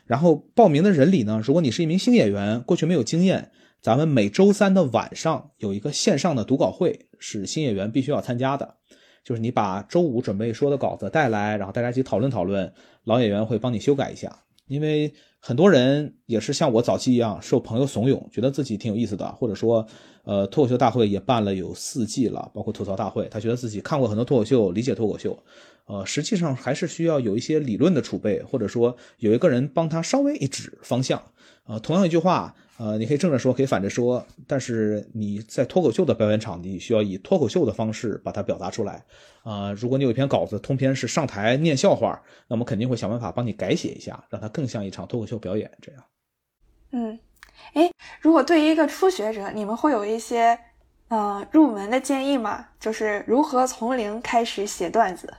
[0.05, 3.51] 然后报名的人里呢，如果你是一名新演员，过去没有经验。
[3.85, 8.77] 咱们每周三的晚上有一个线上的读稿会，是新演员必须要参加的。
[9.23, 14.39] 就是你把周五准备说的稿子带来，然后大家一起讨论讨论，老演员会帮你修改一下。
[14.65, 19.85] 因为很多人也是像我早期一样，受朋友怂恿，觉得自己挺有意思的，或者说，
[20.23, 25.37] 呃，脱口秀大会也办了有四季了，包括吐槽大会，他觉得自己看过很多脱口秀，理解脱口秀，
[25.85, 31.21] 呃，实际上还是需要有一些理论的储备，或者说有一个人帮他稍微一指方向。
[31.67, 32.55] 呃，同样一句话。
[32.77, 39.05] 呃，你可以正着说，可以反着说，但是你在脱口秀的表演场地需要以脱口秀的方式把它表达出来。
[39.43, 45.71] 啊，如果你有一篇稿子，通篇是上台念笑话，那我们肯定会想办法帮你改写一下，让它更像一场脱口秀表演。
[45.81, 46.03] 这样，
[46.91, 47.17] 嗯，
[47.73, 50.59] 哎，如果对于一个初学者，你们会有一些
[51.07, 52.65] 呃入门的建议吗？
[52.79, 55.33] 就是如何从零开始写段子？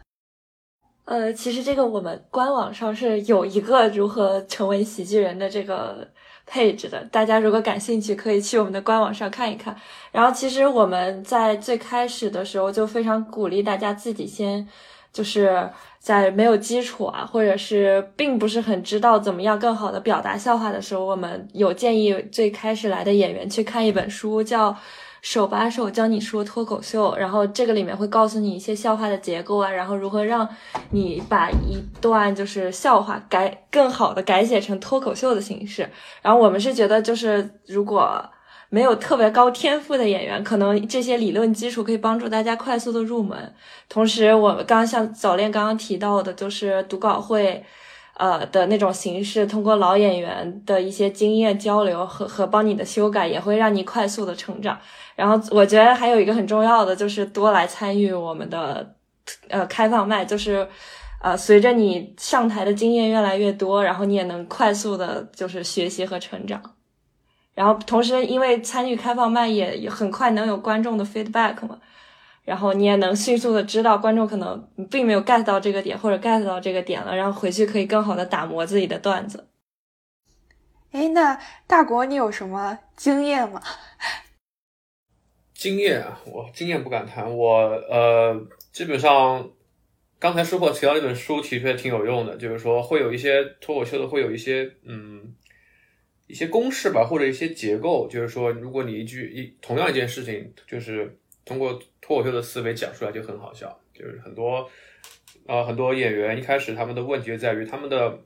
[1.05, 6.09] 呃，其实这个我们官网上是有一个如何成为喜剧人的这个
[6.47, 9.77] 配置的，大家如果感兴趣，可以去我们的官网上看一看。
[10.13, 14.67] 然后，其实我们在最开始的时候就非常鼓励大家自己先，
[15.13, 24.77] 就是在没有基础啊，或者是并不是很知道怎么样更好的表达笑话的时候，我们有建议最开始来的演员去看一本书，叫。
[25.27, 30.49] 手把手教你说脱口秀，然后这个里面会告诉你一些笑话的结构啊，然后如何让
[30.93, 35.91] 你把一段就是笑话改更好的改写成脱口秀的形式。
[36.23, 38.25] 然后我们是觉得，就是如果
[38.69, 43.53] 没有特别高天赋的演员，可能这些理论基础可以帮助大家快速的入门。
[43.89, 47.65] 同时，我们刚刚像早恋刚刚提到的，就是读稿会。
[48.19, 54.79] 呃的那种形式，通过老演员的一些经验交流和和帮你的修改，也会让你快速的成长。
[55.15, 58.95] 然后我觉得还有一个很重要的就是多来参与我们的
[59.49, 60.67] 呃开放麦，就是
[61.23, 66.61] 呃随着你上台的经验越来越多，然后你也能快速的就是学习和成长。
[67.55, 71.79] 然后同时因为参与开放麦也很快能有观众的 feedback 嘛。
[72.47, 79.49] 然后你也能迅速的知道观众可能并没有 get 到这个点，或者 get 到这个点了，然后回去可以更好的打磨自己的段子。
[80.93, 83.61] 哎，那大国你有什么经验吗？
[85.53, 87.37] 经验啊，我经验不敢谈。
[87.37, 87.57] 我
[87.91, 89.51] 呃，基本上
[90.19, 92.37] 刚才说过提到这本书，的确挺有用的。
[92.37, 95.35] 就是说会有一些脱口秀的，会有一些嗯
[96.29, 98.07] 一些公式吧，或者一些结构。
[98.09, 104.69] 就是说，如果你一句一同样一件事情，就是通过脱口秀的思维讲出来就很好笑，就是很多，
[105.47, 108.19] 呃，很多演员一开始他们的问题就在于他们的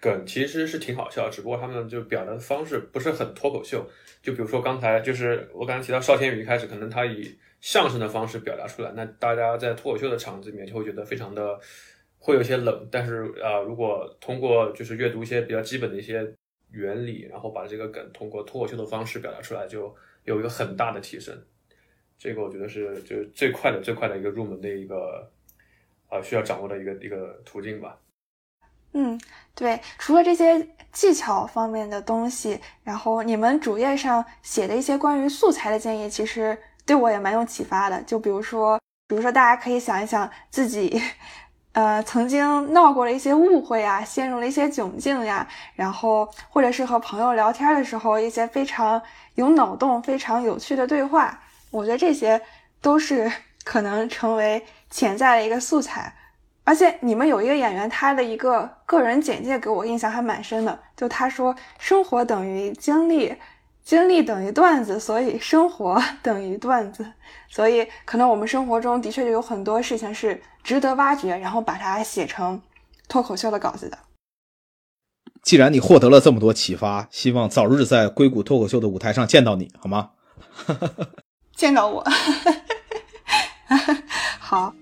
[0.00, 3.88] 梗其实是挺好笑，只不过他们就表达的方式不是很脱口秀。
[4.20, 11.58] 就比如说刚才就是我刚才提到邵天宇一开始可能他以相声的方式表达出来，那大家在脱口秀的场子里面就会觉得非常的
[12.18, 12.88] 会有些冷。
[12.90, 16.26] 但是啊，如果通过就是阅读一些比较基本的一些
[16.72, 19.94] 原理，然后把这个梗通过脱口秀的方式表达出来，就
[20.24, 21.32] 有一个很大的提升。
[22.18, 25.30] 这个我觉得是就是最快的最快的一个入门的一个
[26.08, 27.96] 啊需要掌握的一个一个途径吧。
[28.96, 29.20] 嗯，
[29.56, 38.00] 对，除了这些技巧方面的东西，然后你们主页上写的一些关于素材的建议，其实对我也蛮有启发的。
[38.02, 41.02] 就比如说，比如说大家可以想一想自己，
[41.74, 49.02] 呃，曾经闹过的一些误会啊，陷入了一些窘境呀，然后或者是和朋友聊天的时候一些非常
[49.34, 51.42] 有脑洞、非常有趣的对话。
[51.74, 52.40] 我觉得这些
[52.80, 53.30] 都是
[53.64, 56.14] 可能成为潜在的一个素材，
[56.62, 63.34] 而且你们有一个演员，他的一个个人简介给我印象还蛮深的，就他说生活等于经历，
[63.82, 67.04] 经历等于段子，所以生活 等于段子，
[67.48, 72.62] 所以可能我们生活中的确就有很多事情是值得挖掘，然后把它写成
[73.08, 73.98] 脱口秀的稿子的。
[75.42, 80.10] 既然你获得了这么多启发，希望早日在硅谷脱口秀的舞台上见到你，好吗？
[81.54, 82.04] 见到我，
[84.38, 84.74] 好。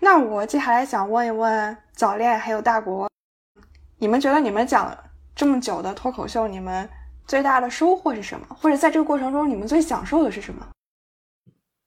[0.00, 3.08] 那我接下来想问一问早恋还有大国，
[3.98, 4.96] 你们觉得你们讲
[5.34, 6.88] 这么久的脱口秀，你们
[7.26, 8.46] 最大的收获是什么？
[8.60, 10.68] 或者在这个过程中，你们最享受的是什么？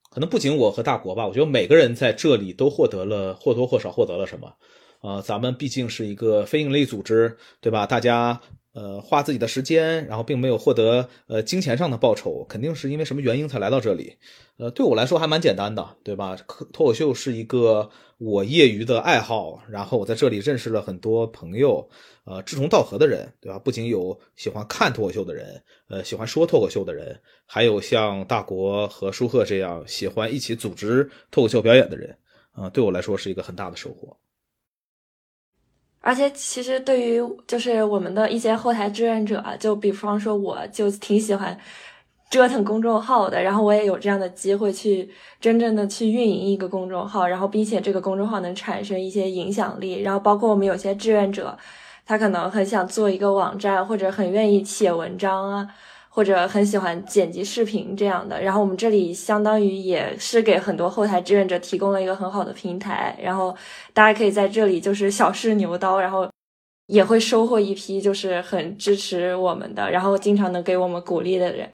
[0.09, 4.53] 可能不仅我和大国吧，我觉得每个人在这里都获得了或多或少获得了什么。
[5.01, 7.85] 呃，咱们毕竟是一个非盈利组织，对吧？
[7.85, 8.39] 大家
[8.73, 14.17] 呃花自己的时间，然后并没有获得呃金钱上的报酬，肯定是因为什么原因才来到这里。
[14.57, 16.35] 呃，对我来说还蛮简单的，对吧？
[16.73, 21.87] 脱口秀是一个我业余的爱好，然后我在这里认识了很多朋友，
[22.25, 23.59] 呃，志同道合的人，对吧？
[23.59, 32.17] 不仅有喜欢看脱口秀的人，呃，喜欢说脱口秀的人，还有像大国和舒赫这样喜欢一起组织脱口秀表演的人，
[32.53, 34.17] 啊，对我来说是一个很大的收获。
[36.01, 41.57] 而且，其实对于就是我们的一些后台志愿者，就比方说，我就挺喜欢
[42.29, 45.09] 折腾公众号的，然后我也有这样的机会去
[45.41, 51.57] 真正的去运营一个公众号，然后并且这个公众号能产生一些影响力，然后包括我们有些志愿者，
[52.05, 55.67] 他可能很想做一个网站，或者很愿意写文章啊。
[56.17, 63.55] 或者很喜欢剪辑视频这样的，然后我们这里相当于也是给很多后台志愿者提供了一个很好的平台，然后
[63.93, 66.27] 大家可以在这里就是小试牛刀，然后
[66.87, 71.69] 也会收获一批就是很支持我们的，然后经常能给我们鼓励的人。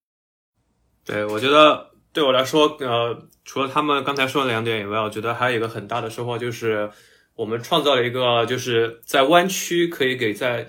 [1.05, 6.91] 对，我觉得对我来说，呃，除了他们刚才说的两点以外，我觉得还有一个很大的收获就是，
[7.35, 10.67] 我们创造了一个就是在湾区可以给在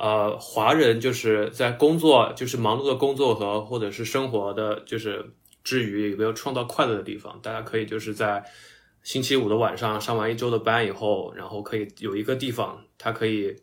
[0.00, 8.42] 呃华人就是在工作就是忙碌的工作和或者是生活的就是之余有没有创造快乐的地方，大家可以就是在
[9.02, 13.54] 星期五的晚上上完一周的班以后，然后可以有一个地方，他可以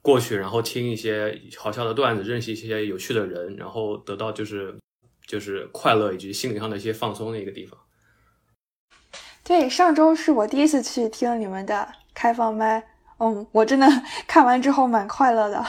[0.00, 4.74] 过去，然后听一些好笑的段子，认识一些有趣的人，然后得到就是
[5.26, 7.78] 就是快乐以及心理上的一些放松的一个地方。
[9.42, 12.82] 对，上周是我第一次去听你们的开放麦，
[13.18, 13.86] 嗯，我真的
[14.26, 15.64] 看完之后蛮快乐的，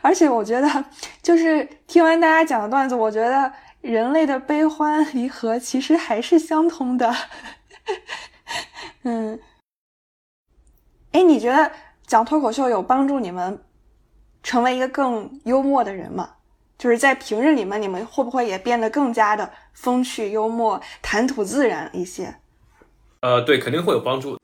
[0.00, 0.84] 而且我觉得
[1.22, 7.14] 就是听完大家讲的段子，我觉得人类的悲欢离合其实还是相通的。
[9.02, 9.38] 嗯，
[11.12, 11.70] 哎，你觉得
[12.06, 13.62] 讲脱口秀有帮助你们
[14.42, 16.34] 成为一个更幽默的人吗？
[16.78, 22.36] 就是在平日里面，你们会不会也变得更加的风趣幽默、谈吐自然一些？
[23.20, 24.38] 呃，对，肯定会有帮助。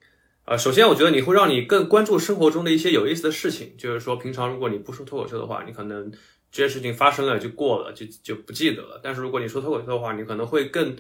[0.47, 6.13] 呃，首先我觉得你会让你更关注生活中的一些有意思的事情，就是说平常如果你不说脱口秀的话，你可能
[6.53, 9.01] 这些事情发生了就过了，就就不记得了。
[9.03, 10.97] 但是如果你说脱口秀的话，你可能会更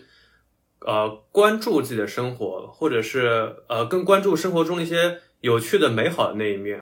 [0.81, 6.81] 呃关注自己的生活，或者是呃更关注生活中一些有趣的、美好的那一面。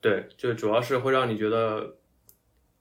[0.00, 1.96] 对，就主要是会让你觉得。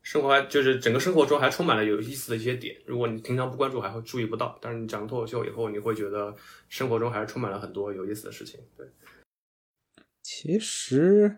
[0.04, 4.58] 生活就是整个生活中还充满了有意思的一些点，如果你平常不关注，还会注意不到。
[4.62, 6.36] 但是你讲脱口秀以后，你会觉得
[6.68, 8.60] 生活中还是充满了很多有意思的事情。
[8.78, 8.86] 对，
[10.22, 11.38] 其实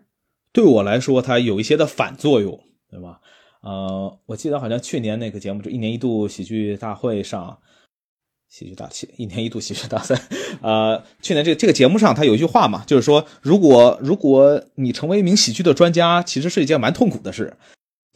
[0.52, 3.20] 对我来说，它有一些的反作用，对吧？
[3.60, 7.60] 呃，我记得好像去年那个节目就一年一度喜剧大会上，
[8.48, 10.20] 喜剧大戏一年一度喜剧大赛，
[10.60, 17.56] 呃，去年这这个节目上，他有一句话嘛，就是说，如果如果你成为一名喜剧的专家，其实是一件蛮痛苦的事。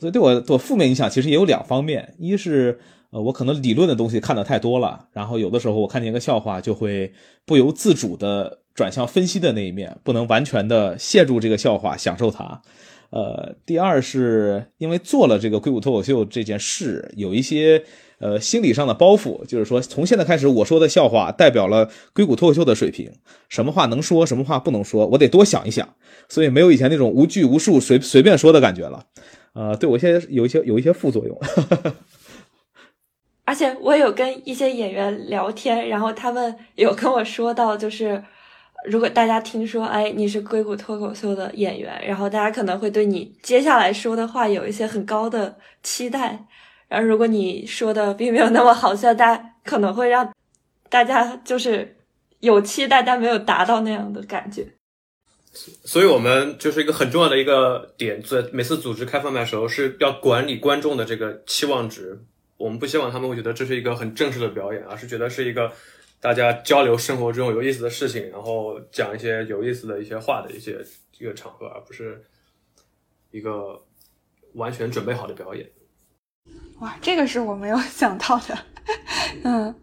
[0.01, 7.13] 所以对我的负面影响其实也有两方面，一是呃我可能理论的东西看的太多了，然后有的时候我看见一个笑话就会
[7.45, 12.63] 不由自主的转向分析的那一面，不能完全的陷入这个笑话享受它。
[13.11, 17.83] 呃，第二是因为做了这个硅谷脱口秀这件事，有一些
[18.21, 23.11] 呃心理上的包袱，就是说从现在开始我说的笑话代表了硅谷脱口秀的水平，
[23.49, 25.89] 什么话能说，什么话不能说，我得多想一想，
[26.29, 29.05] 所以没有以前那种无拘无束随随便说的感觉了。
[29.53, 31.37] 呃，对我现在有一些有一些副作用，
[33.45, 38.23] 而且我有跟一些演员聊天，然后他们有跟我说到，就是
[38.87, 46.47] 如果大家听说，哎，你是硅谷脱口秀的演员，然后大家可能会对你接下来说的话有一些很高的期待，
[46.87, 50.33] 然后如果你说的并没有那么好笑，大家可能会让
[50.89, 51.97] 大家就是
[52.39, 54.67] 有期待但没有达到那样的感觉。
[55.53, 62.25] 所以，我们就是一个很重要的一个点，在每次组织开放麦的时候，是要管理观众的这个期望值。
[62.57, 65.73] 我们不希望他们会觉得这是一个很正式的表演，而是觉得是一个
[66.21, 70.79] 大家交流生活中有意思的事情，然后讲一些有意思的一些话的一些
[71.19, 72.23] 一个场合，而不是
[73.33, 73.83] 一个
[74.55, 75.69] 完全准备好的表演。
[76.79, 78.57] 哇，这个是我没有想到的。
[79.43, 79.75] 嗯，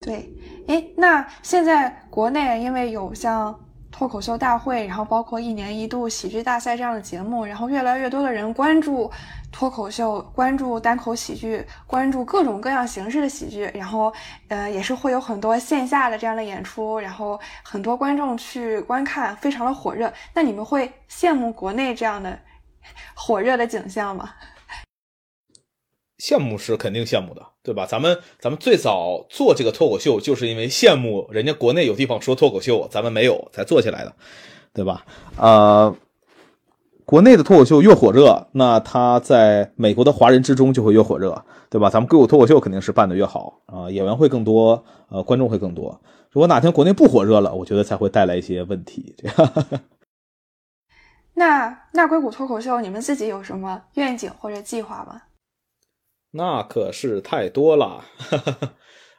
[0.00, 0.32] 对，
[0.68, 3.62] 哎，那现在国内因为有像。
[3.96, 9.10] 脱口秀大会，然后包括一年一度喜剧大赛这样的节目，然后越来越多的人关注
[9.50, 14.12] 脱口秀，关注单口喜剧，关注各种各样形式的喜剧，然后
[14.48, 20.12] 呃也是会有很多线下的这样的演出，然后很多观众去观看，非常的火热。
[20.34, 22.38] 那你们会羡慕国内这样的
[23.14, 24.28] 火热的景象吗？
[26.18, 27.84] 羡慕是肯定羡慕的，对吧？
[27.84, 34.14] 咱们咱们最早做这个脱口秀，就是因为羡慕人家国内有地方说脱口秀，咱们没有才做起来的，
[34.72, 35.04] 对吧？
[35.36, 35.94] 呃，
[37.04, 41.90] 国内的脱口秀越火热，那他在美国的华人之中就会越火热，对吧？
[41.90, 46.00] 咱们硅谷脱口秀肯定是办的越好啊，演员会更多，呃，观众会更多。
[46.30, 49.14] 如果哪天国内不火热了，我觉得才会带来一些问题。
[49.18, 49.54] 这样。
[51.34, 55.20] 那那硅谷脱口秀，你们自己有什么愿景或者计划吗？
[56.36, 58.04] 那可是太多了，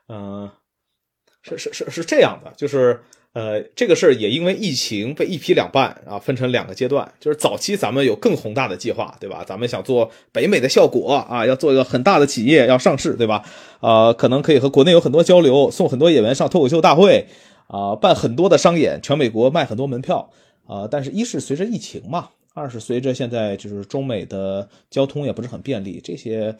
[0.08, 0.49] 嗯，
[1.41, 3.01] 是是是是这样的，就是
[3.34, 7.12] 呃，这个事儿也因为疫情被一劈两半啊，分成两个阶段。
[7.19, 9.43] 就是早期咱们有更宏大的计划，对吧？
[9.45, 13.44] 咱们想做北美的效果啊，要做一个很大的企业，要上市，对吧？
[13.79, 17.27] 呃，可能可以和国内有很多交流，送很多演员上脱口秀大会
[17.67, 20.29] 啊，办很多的商演，全美国卖很多门票
[20.67, 20.87] 啊。
[20.89, 26.56] 但是，一是随着疫情嘛，二是随着现在就是中美的交通也不是很便利，这些。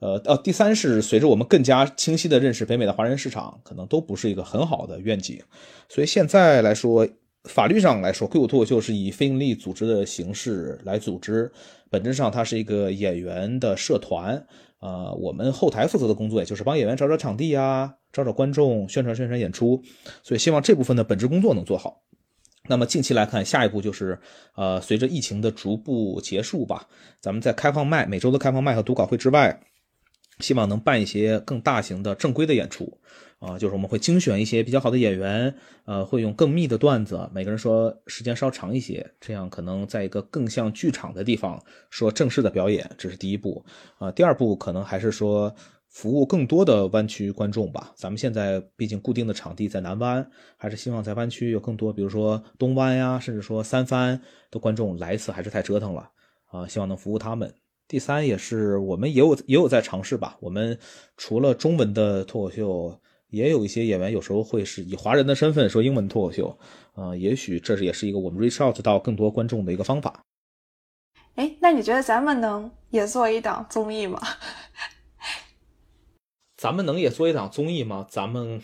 [0.00, 5.38] 呃，哦，第三是随着我们更加清晰的认识北美的华人市场，可能都不是一个很好的愿景。
[5.88, 7.06] 所以现在来说，
[7.44, 11.52] 法律上来说，硅谷脱口秀是以非营利组织的形式来组织，
[11.90, 14.42] 本质上它是一个演员的社团。
[14.80, 19.82] 呃，我们后台负责的工作也就是帮演员找找场地啊，找找观众，宣传宣传演出。
[20.22, 22.00] 所以希望这部分的本职工作能做好。
[22.68, 24.18] 那么近期来看，下一步就是
[24.54, 26.88] 呃，随着疫情的逐步结束吧，
[27.20, 29.60] 咱们在开放麦每周的开放麦和读稿会之外，
[30.40, 32.98] 希望能办一些更大型的正规的演出。
[33.38, 35.54] 啊，就是我们会精选一些比较好的演员，
[35.86, 43.64] 呃，会用更密的段子，每个人说时间稍长一些，这样可能在一个更像剧场的地方说正式的表演，这是第一步。
[43.96, 45.54] 啊，第二步可能还是说
[45.88, 47.94] 服务更多的湾区观众吧。
[47.96, 54.20] 咱们现在毕竟固定的场地在南湾，还是希望在湾区有更多，比如说东湾呀，甚至说三藩
[54.50, 56.10] 的观众来一次还是太折腾了
[56.50, 57.50] 啊，希望能服务他们。
[57.90, 60.78] 第三也是我们也有也有在尝试吧，我们
[61.16, 63.00] 除了中文的脱口秀。
[63.30, 66.58] 也有一些演员有时候会是以华人的身份说英文脱口秀，
[66.96, 70.20] 呃，也许这是也是一个我们 reach out 到更多观众的一个方法。
[71.36, 74.20] 哎，那你觉得咱们能也做一档综艺吗？
[76.58, 78.04] 咱们能也做一档综艺吗？
[78.10, 78.60] 咱们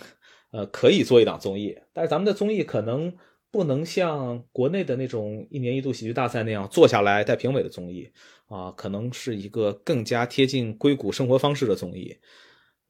[0.51, 3.12] 呃可以做一档综艺，但是咱们的综艺可能
[3.57, 8.07] 不能像国内的那种一年一度喜剧大赛那样坐下来带评委的综艺
[8.49, 12.17] 啊，可能是一个更加贴近硅谷生活方式的综艺，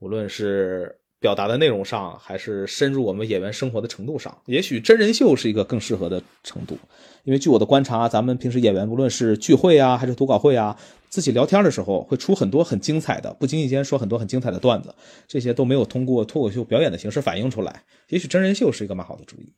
[0.01, 0.99] 无论是。
[1.19, 6.79] 表达的内容上，还是深入我们演员生活的程度上，也许真人秀是一个更适合的程度。
[7.25, 14.95] 因为据我的观察，咱们平时演员无论是聚会啊，还是读稿会啊，自己聊天的时候会出很多很精彩的，不经意间说很多很精彩的段子，
[15.27, 17.83] 这些都没有通过脱口秀表演的形式反映出来。
[18.11, 19.55] 也许真人秀是一个蛮好的主意。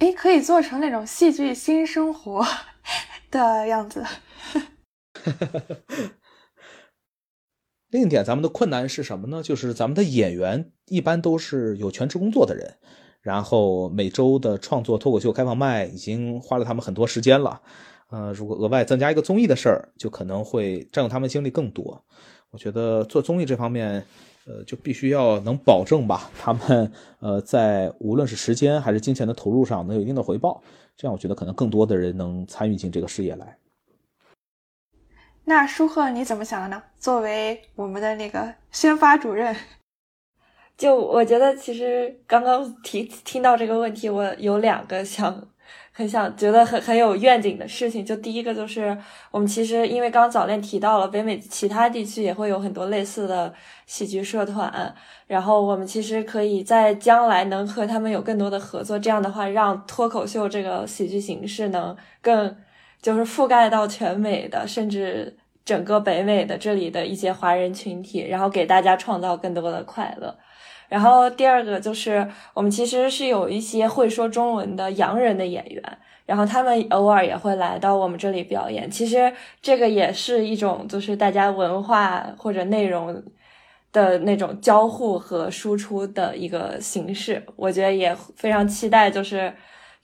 [0.00, 2.42] 哎，可以做成那种戏剧新生活
[3.30, 4.02] 的样子。
[7.90, 9.42] 另一点，咱们的困难是什么呢？
[9.42, 12.78] 就是咱们的演员一般都是有全职工作的人，
[13.20, 17.60] 然后每周的创作脱口秀开放麦已经花了他们很多时间了。
[18.08, 22.02] 呃，如果额外增加一个综艺的事儿，就可能会占用他们精力更多。
[22.50, 24.06] 我觉得做综艺这方面，
[24.50, 26.90] 呃，就必须要能保证吧，他们
[27.20, 30.60] 呃在无论是时间还是金钱的投入上能有一定的回报。
[30.96, 33.56] 这样，我觉得可能更多的人能参与进这个事业来。
[35.44, 36.82] 那舒赫你怎么想的呢？
[36.98, 39.54] 作为我们的那个宣发主任，
[40.76, 45.48] 就我觉得其实刚刚提听到这个问题，我有两个想
[46.00, 48.04] 很想觉得很很有愿景的事情。
[48.04, 48.96] 就第一个就是
[49.30, 53.52] 我们其实因为刚早恋提到了北美其他地区也会有很多类似的
[53.86, 54.94] 喜剧社团，
[55.26, 62.56] 然后我们其实可以在将来能和他们有更多的合作，这样的话让脱口秀这个喜剧形式能更
[63.02, 65.36] 就是覆盖到全美的，甚至。
[65.62, 70.34] 整个北美的这里的一些华人群体，然后给大家创造更多的快乐。
[70.90, 75.82] 然后第二个就是，我们其实是有一些会说中文的洋人的演员，
[76.26, 78.90] 然后他们偶尔也会来到我们这里表演。
[78.90, 79.32] 其实
[79.62, 83.22] 这个也是一种，就是大家文化或者内容
[83.90, 87.42] 的那种交互和输出的一个形式。
[87.56, 89.54] 我觉得也非常期待，就是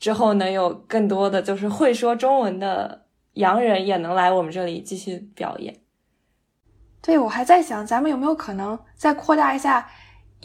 [0.00, 3.02] 之后能有更多的就是会说中文的。
[3.36, 5.76] 洋人也能来我们这里继续表演。
[7.02, 9.86] 对，我还在想，咱们有没有可能再扩大一下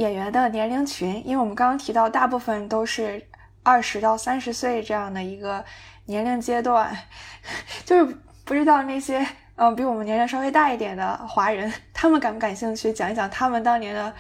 [0.02, 1.22] 演员的年龄群？
[1.26, 3.24] 因为我们刚刚提到，大部分都是
[3.62, 5.64] 二十到三十岁这样的一个
[6.06, 6.98] 年龄阶段，
[7.86, 9.26] 就是不知道那些
[9.56, 14.14] 嗯比我们年龄稍微大一点的华人，他们感不感兴趣讲一讲他们当年的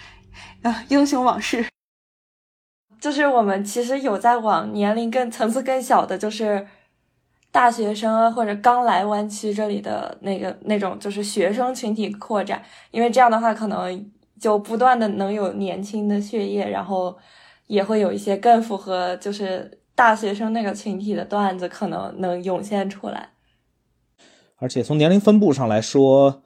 [0.61, 1.65] 呃英雄往事？
[2.99, 6.67] 就是我们其实有在往年龄更层次更小的，就是。
[7.53, 14.09] 大学生啊，或者刚来湾区这里的那个那种，就是学生群体扩展，因为这样的话，可能
[14.41, 17.15] 就不断的能有年轻的血液，然后
[17.67, 23.29] 也会有一些更符合就是大学生那个群体的段子，可能能涌现出来。
[24.57, 26.41] 而且从年龄分布上来说，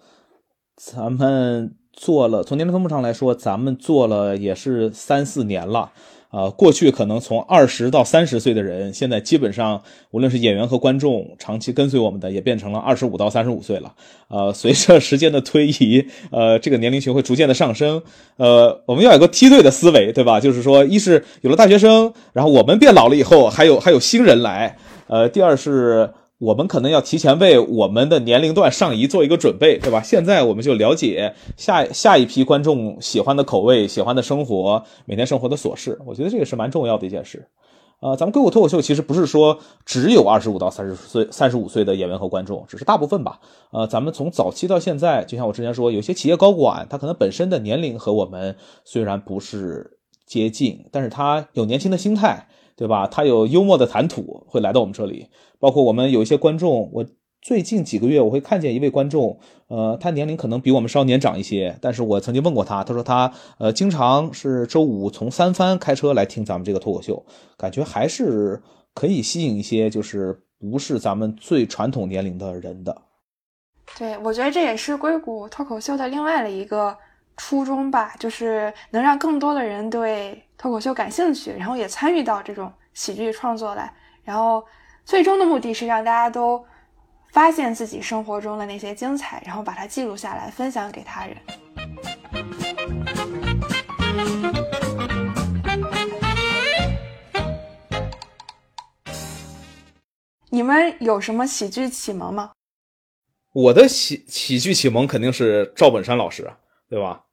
[0.75, 5.93] 咱们做了从年龄分布上来说，咱们做了也是三四年了。
[6.35, 9.81] 呃，过去可能从二十到三十岁的人，现在基本上
[10.11, 13.93] 无论是演员和观众，长期跟随我们的，也变成了二十五到三十五岁了。
[14.27, 18.01] 呃，随着时间的推移，呃，这个年龄群会逐渐的上升。
[18.35, 20.41] 呃，我们要有个梯队的思维，对吧？
[20.41, 24.77] 就是说，一是有了大学生，然后我们变老了以后，还有还有新人来。
[25.07, 26.09] 呃，第二是。
[26.37, 30.01] 我们可能要提前为我们的年龄段上移做一个准备，对吧？
[30.01, 35.97] 现在我们就了解下下一批观众喜欢的口味、喜欢的生活、每天生活的琐事。
[36.05, 37.47] 我觉得这个是蛮重要的一件事。
[38.01, 43.39] 呃，咱们硅谷脱口秀其实不是说只有二十五到三十岁、三十五岁的演员和观众，只是大部分吧。
[43.71, 52.49] 呃，咱们从早期到现在，就像我之前说，有些企业高管他可能本身的年龄和我们虽然不是接近，但是他有年轻的心态。
[52.75, 53.07] 对吧？
[53.07, 55.27] 他有幽默的谈吐，会来到我们这里。
[55.59, 57.05] 包括我们有一些观众，我
[57.41, 67.25] 最近几个月我会看见一位观众，呃，他年龄可能比我们稍年长一些，但是我曾经问过他，他说他呃经常是周五从三藩开车来听咱们这个脱口秀，
[67.57, 68.61] 感觉还是
[68.93, 73.01] 可以吸引一些就是不是咱们最传统年龄的人的。
[73.97, 76.97] 对，我觉得这也是硅谷脱口秀的另外的一个
[77.37, 83.93] 初衷吧，就是能让更多的人对脱口秀感兴趣，然后也参与到这种喜剧创作来，
[84.23, 84.65] 然后
[85.03, 86.65] 最终的目的是让大家都
[87.31, 91.37] 发现自己生活中的那些精彩，然后把它记录下来，分享给他人。
[100.49, 102.51] 你们有什么喜剧启蒙吗？
[103.51, 106.49] 我的喜喜剧启蒙肯定是赵本山老师，
[106.89, 107.24] 对吧？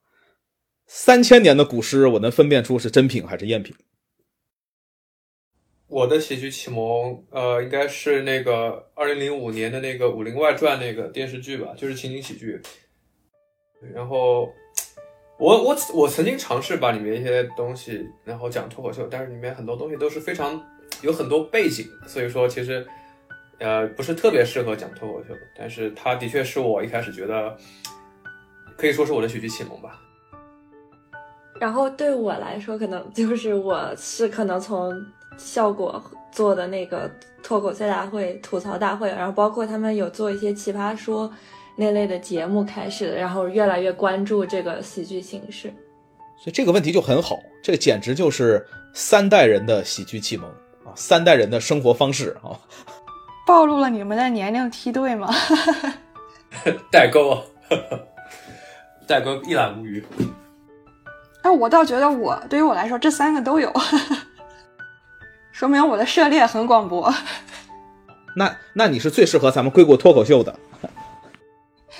[0.85, 3.75] 三千年的古诗，我能分辨出是真品还是赝品。
[5.87, 12.61] 我的喜剧启蒙，呃，应该是那个二零零五年的那个《武林外传》那个电视剧吧，就是情景喜剧。
[13.93, 14.49] 然后，
[15.39, 20.61] 我我我曾经尝试把里面一些东西，然后讲脱口秀，但是里面很多东西都是非常
[21.01, 22.85] 有很多背景，所以说其实。
[23.59, 27.55] 呃，不是特别适合讲脱口秀，但是它的确是我一开始觉得
[28.75, 30.01] 可以说是我的喜剧启蒙吧。
[31.59, 34.93] 然后对我来说，可能就是我是可能从
[35.37, 36.01] 效果
[36.31, 37.09] 做的那个
[37.41, 41.31] 脱口秀大会、吐槽大会，然后包括他们有做一些奇葩说
[41.75, 45.73] 那类的节目开始的，然后越来越关注这个喜剧形式。
[46.37, 50.49] 所以这个问题就很好，这个简直就是三代人的喜剧启蒙
[50.83, 52.59] 啊，三代人的生活方式啊。
[53.47, 55.33] 暴露了你们的年龄梯队吗？
[56.91, 57.41] 代沟，
[59.07, 60.03] 代沟一览无余。
[61.43, 63.71] 哎，我倒觉得我对于我来说，这三个都有，
[65.51, 67.13] 说明我的涉猎很广博。
[68.35, 70.57] 那那你是最适合咱们硅谷脱口秀的。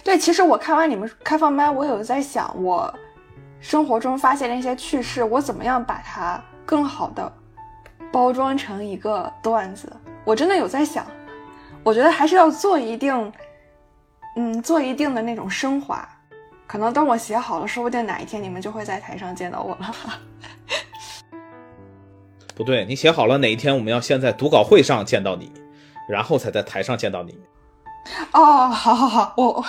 [0.04, 2.91] 对，其实我看完你们开放麦，我有在想，我
[3.60, 7.32] 生活中发现的一些趣事，我怎么样把它更好的
[8.12, 9.91] 包装成一个段子？
[10.26, 11.06] 我真的有在想。
[11.84, 13.34] 我觉得还是要做一定，
[14.38, 16.08] 嗯，做一定的那种升华。
[16.74, 19.93] 可能等我写好了，说不定哪一天你们就会在台上见到我了。
[22.55, 25.51] 不对，你写好了哪一天我们要先在读稿会上见到你，
[26.09, 27.38] 然后才在台上见到你。
[28.32, 29.63] 哦，好好好，我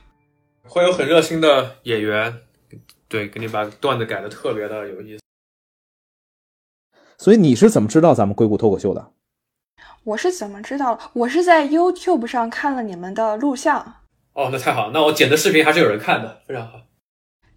[0.68, 2.40] 会有很热心的演员，
[3.08, 5.22] 对，给你把段子改的特别的有意思。
[7.16, 9.12] 所以你是怎么知道咱们硅谷脱口秀的？
[10.04, 11.00] 我是怎么知道？
[11.14, 14.01] 我是在 YouTube 上看了你们的录像。
[14.34, 16.80] 哦，那太好了，那我剪的视频还是有人看的，非常好。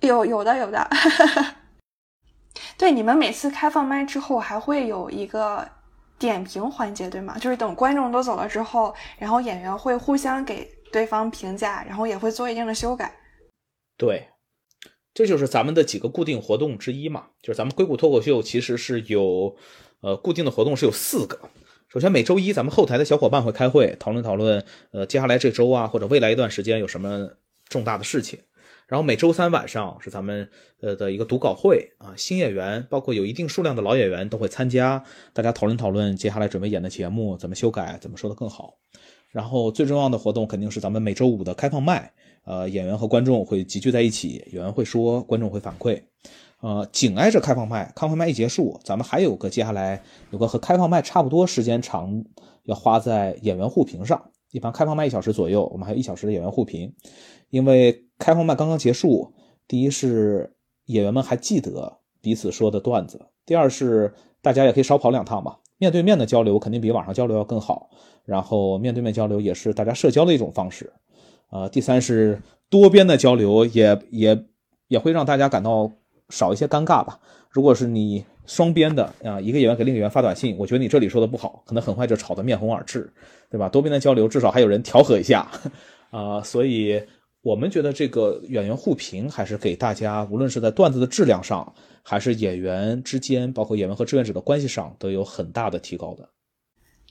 [0.02, 0.90] 有有的有的。
[2.78, 5.68] 对，你们每次开放麦之后还会有一个
[6.20, 7.38] 点评环节，对吗？
[7.38, 13.14] 就是等观众都走了之后，然后演员会互相给对方评价，然后也会做一定的修改。
[13.98, 14.28] 对，
[15.14, 17.28] 这就是咱们的几个固定活动之一嘛。
[17.42, 19.56] 就是咱们硅谷脱口秀其实是有，
[20.02, 21.40] 呃，固定的活动是有四个。
[21.96, 27.30] 首先，每周一咱们后台的小伙伴会开会讨论讨论，呃，接下来这周啊，或者未来一段时间有什么
[27.70, 28.38] 重大的事情。
[28.86, 30.50] 然后每周三晚上是咱们
[30.82, 38.74] 呃的一个读稿会啊，新演员包括有一定数量的老演员都会参加，大家讨论讨论接下来准备演的节目怎么修改，怎么说的更好。
[39.30, 42.12] 然后最重要的活动肯定是咱们每周五的开放麦，
[42.44, 46.02] 呃，演员和观众会集聚在一起，演员会说，观众会反馈。
[46.66, 50.02] 呃，紧挨着开放麦，开放麦一结束，咱们还有个接下来
[50.32, 52.26] 有个和开放麦差不多时间长，
[52.64, 54.32] 要花在演员互评上。
[54.50, 56.92] 一般开放麦一小时左右，我们还有一小时的演员互评。
[57.52, 59.32] 因为开放麦刚刚结束，
[59.68, 60.56] 第一是
[60.86, 64.12] 演员们还记得彼此说的段子，第二是
[64.42, 65.58] 大家也可以少跑两趟嘛。
[65.78, 67.92] 面对面的交流肯定比网上交流要更好，
[68.24, 70.92] 然后面对面交流也是大家社交的一种方式。
[71.52, 72.42] 呃，第三是
[72.72, 74.46] 多边的交流也也
[74.88, 75.92] 也会让大家感到。
[76.30, 77.20] 少一些尴尬吧。
[77.50, 83.12] 如果是你双边的啊，一个演员给另一个演员发短信，我觉得你这里说的不好，可能很快就吵得面红耳赤，
[83.50, 83.70] 对吧？
[83.70, 85.50] 多边的交流至少还有人调和一下
[86.12, 87.02] 啊，所以
[87.42, 91.74] 我们觉得这个演员互评还是给大家，无论是在段子的质量上，
[92.04, 96.30] 还是演员之间，包括演员和志愿者的关系上，都有很大的提高的。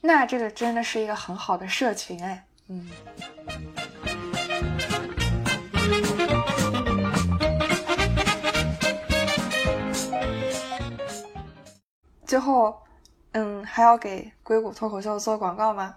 [0.03, 2.87] 那这个真的是一个很好的社群哎，嗯。
[12.27, 12.75] 最后，
[13.33, 15.95] 嗯，还要给硅谷脱口秀做广告吗？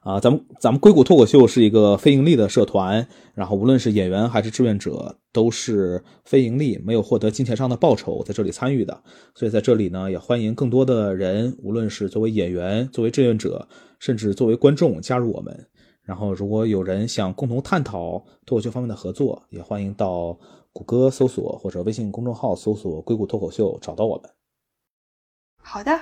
[0.00, 9.02] 啊，咱们咱们硅谷脱口秀是一个非盈利的社团，然后无论是演员还是志愿者，都是非盈利，没有获得金钱上的报酬，在这里参与的。
[9.34, 13.68] 所以在这里呢，也欢迎更多的人，无论是作为演员、作为志愿者，
[14.00, 15.68] 甚至作为观众加入我们。
[16.02, 20.36] 然后，如果有人想共同探讨脱口秀方面的合作，也欢迎到
[20.72, 24.30] 谷歌搜索或者微信公众号搜索“硅谷脱口秀”找到我们。
[25.70, 26.00] 好的，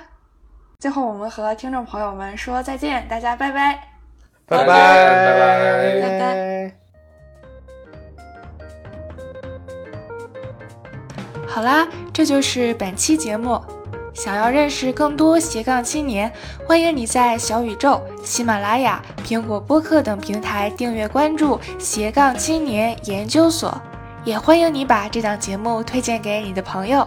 [0.79, 3.81] 最后，我们和听众朋友们说再见，大家拜拜，
[4.47, 6.73] 拜拜拜拜拜拜。
[11.49, 13.61] 好啦，这就是本期节目。
[14.15, 16.33] 想要认识更多斜杠青年，
[16.65, 23.77] 欢迎你在小宇宙、喜马拉雅、苹果播客等平台订阅关注斜杠青年研究所，
[24.25, 27.07] 也欢迎你把这档节目推荐给你的朋友。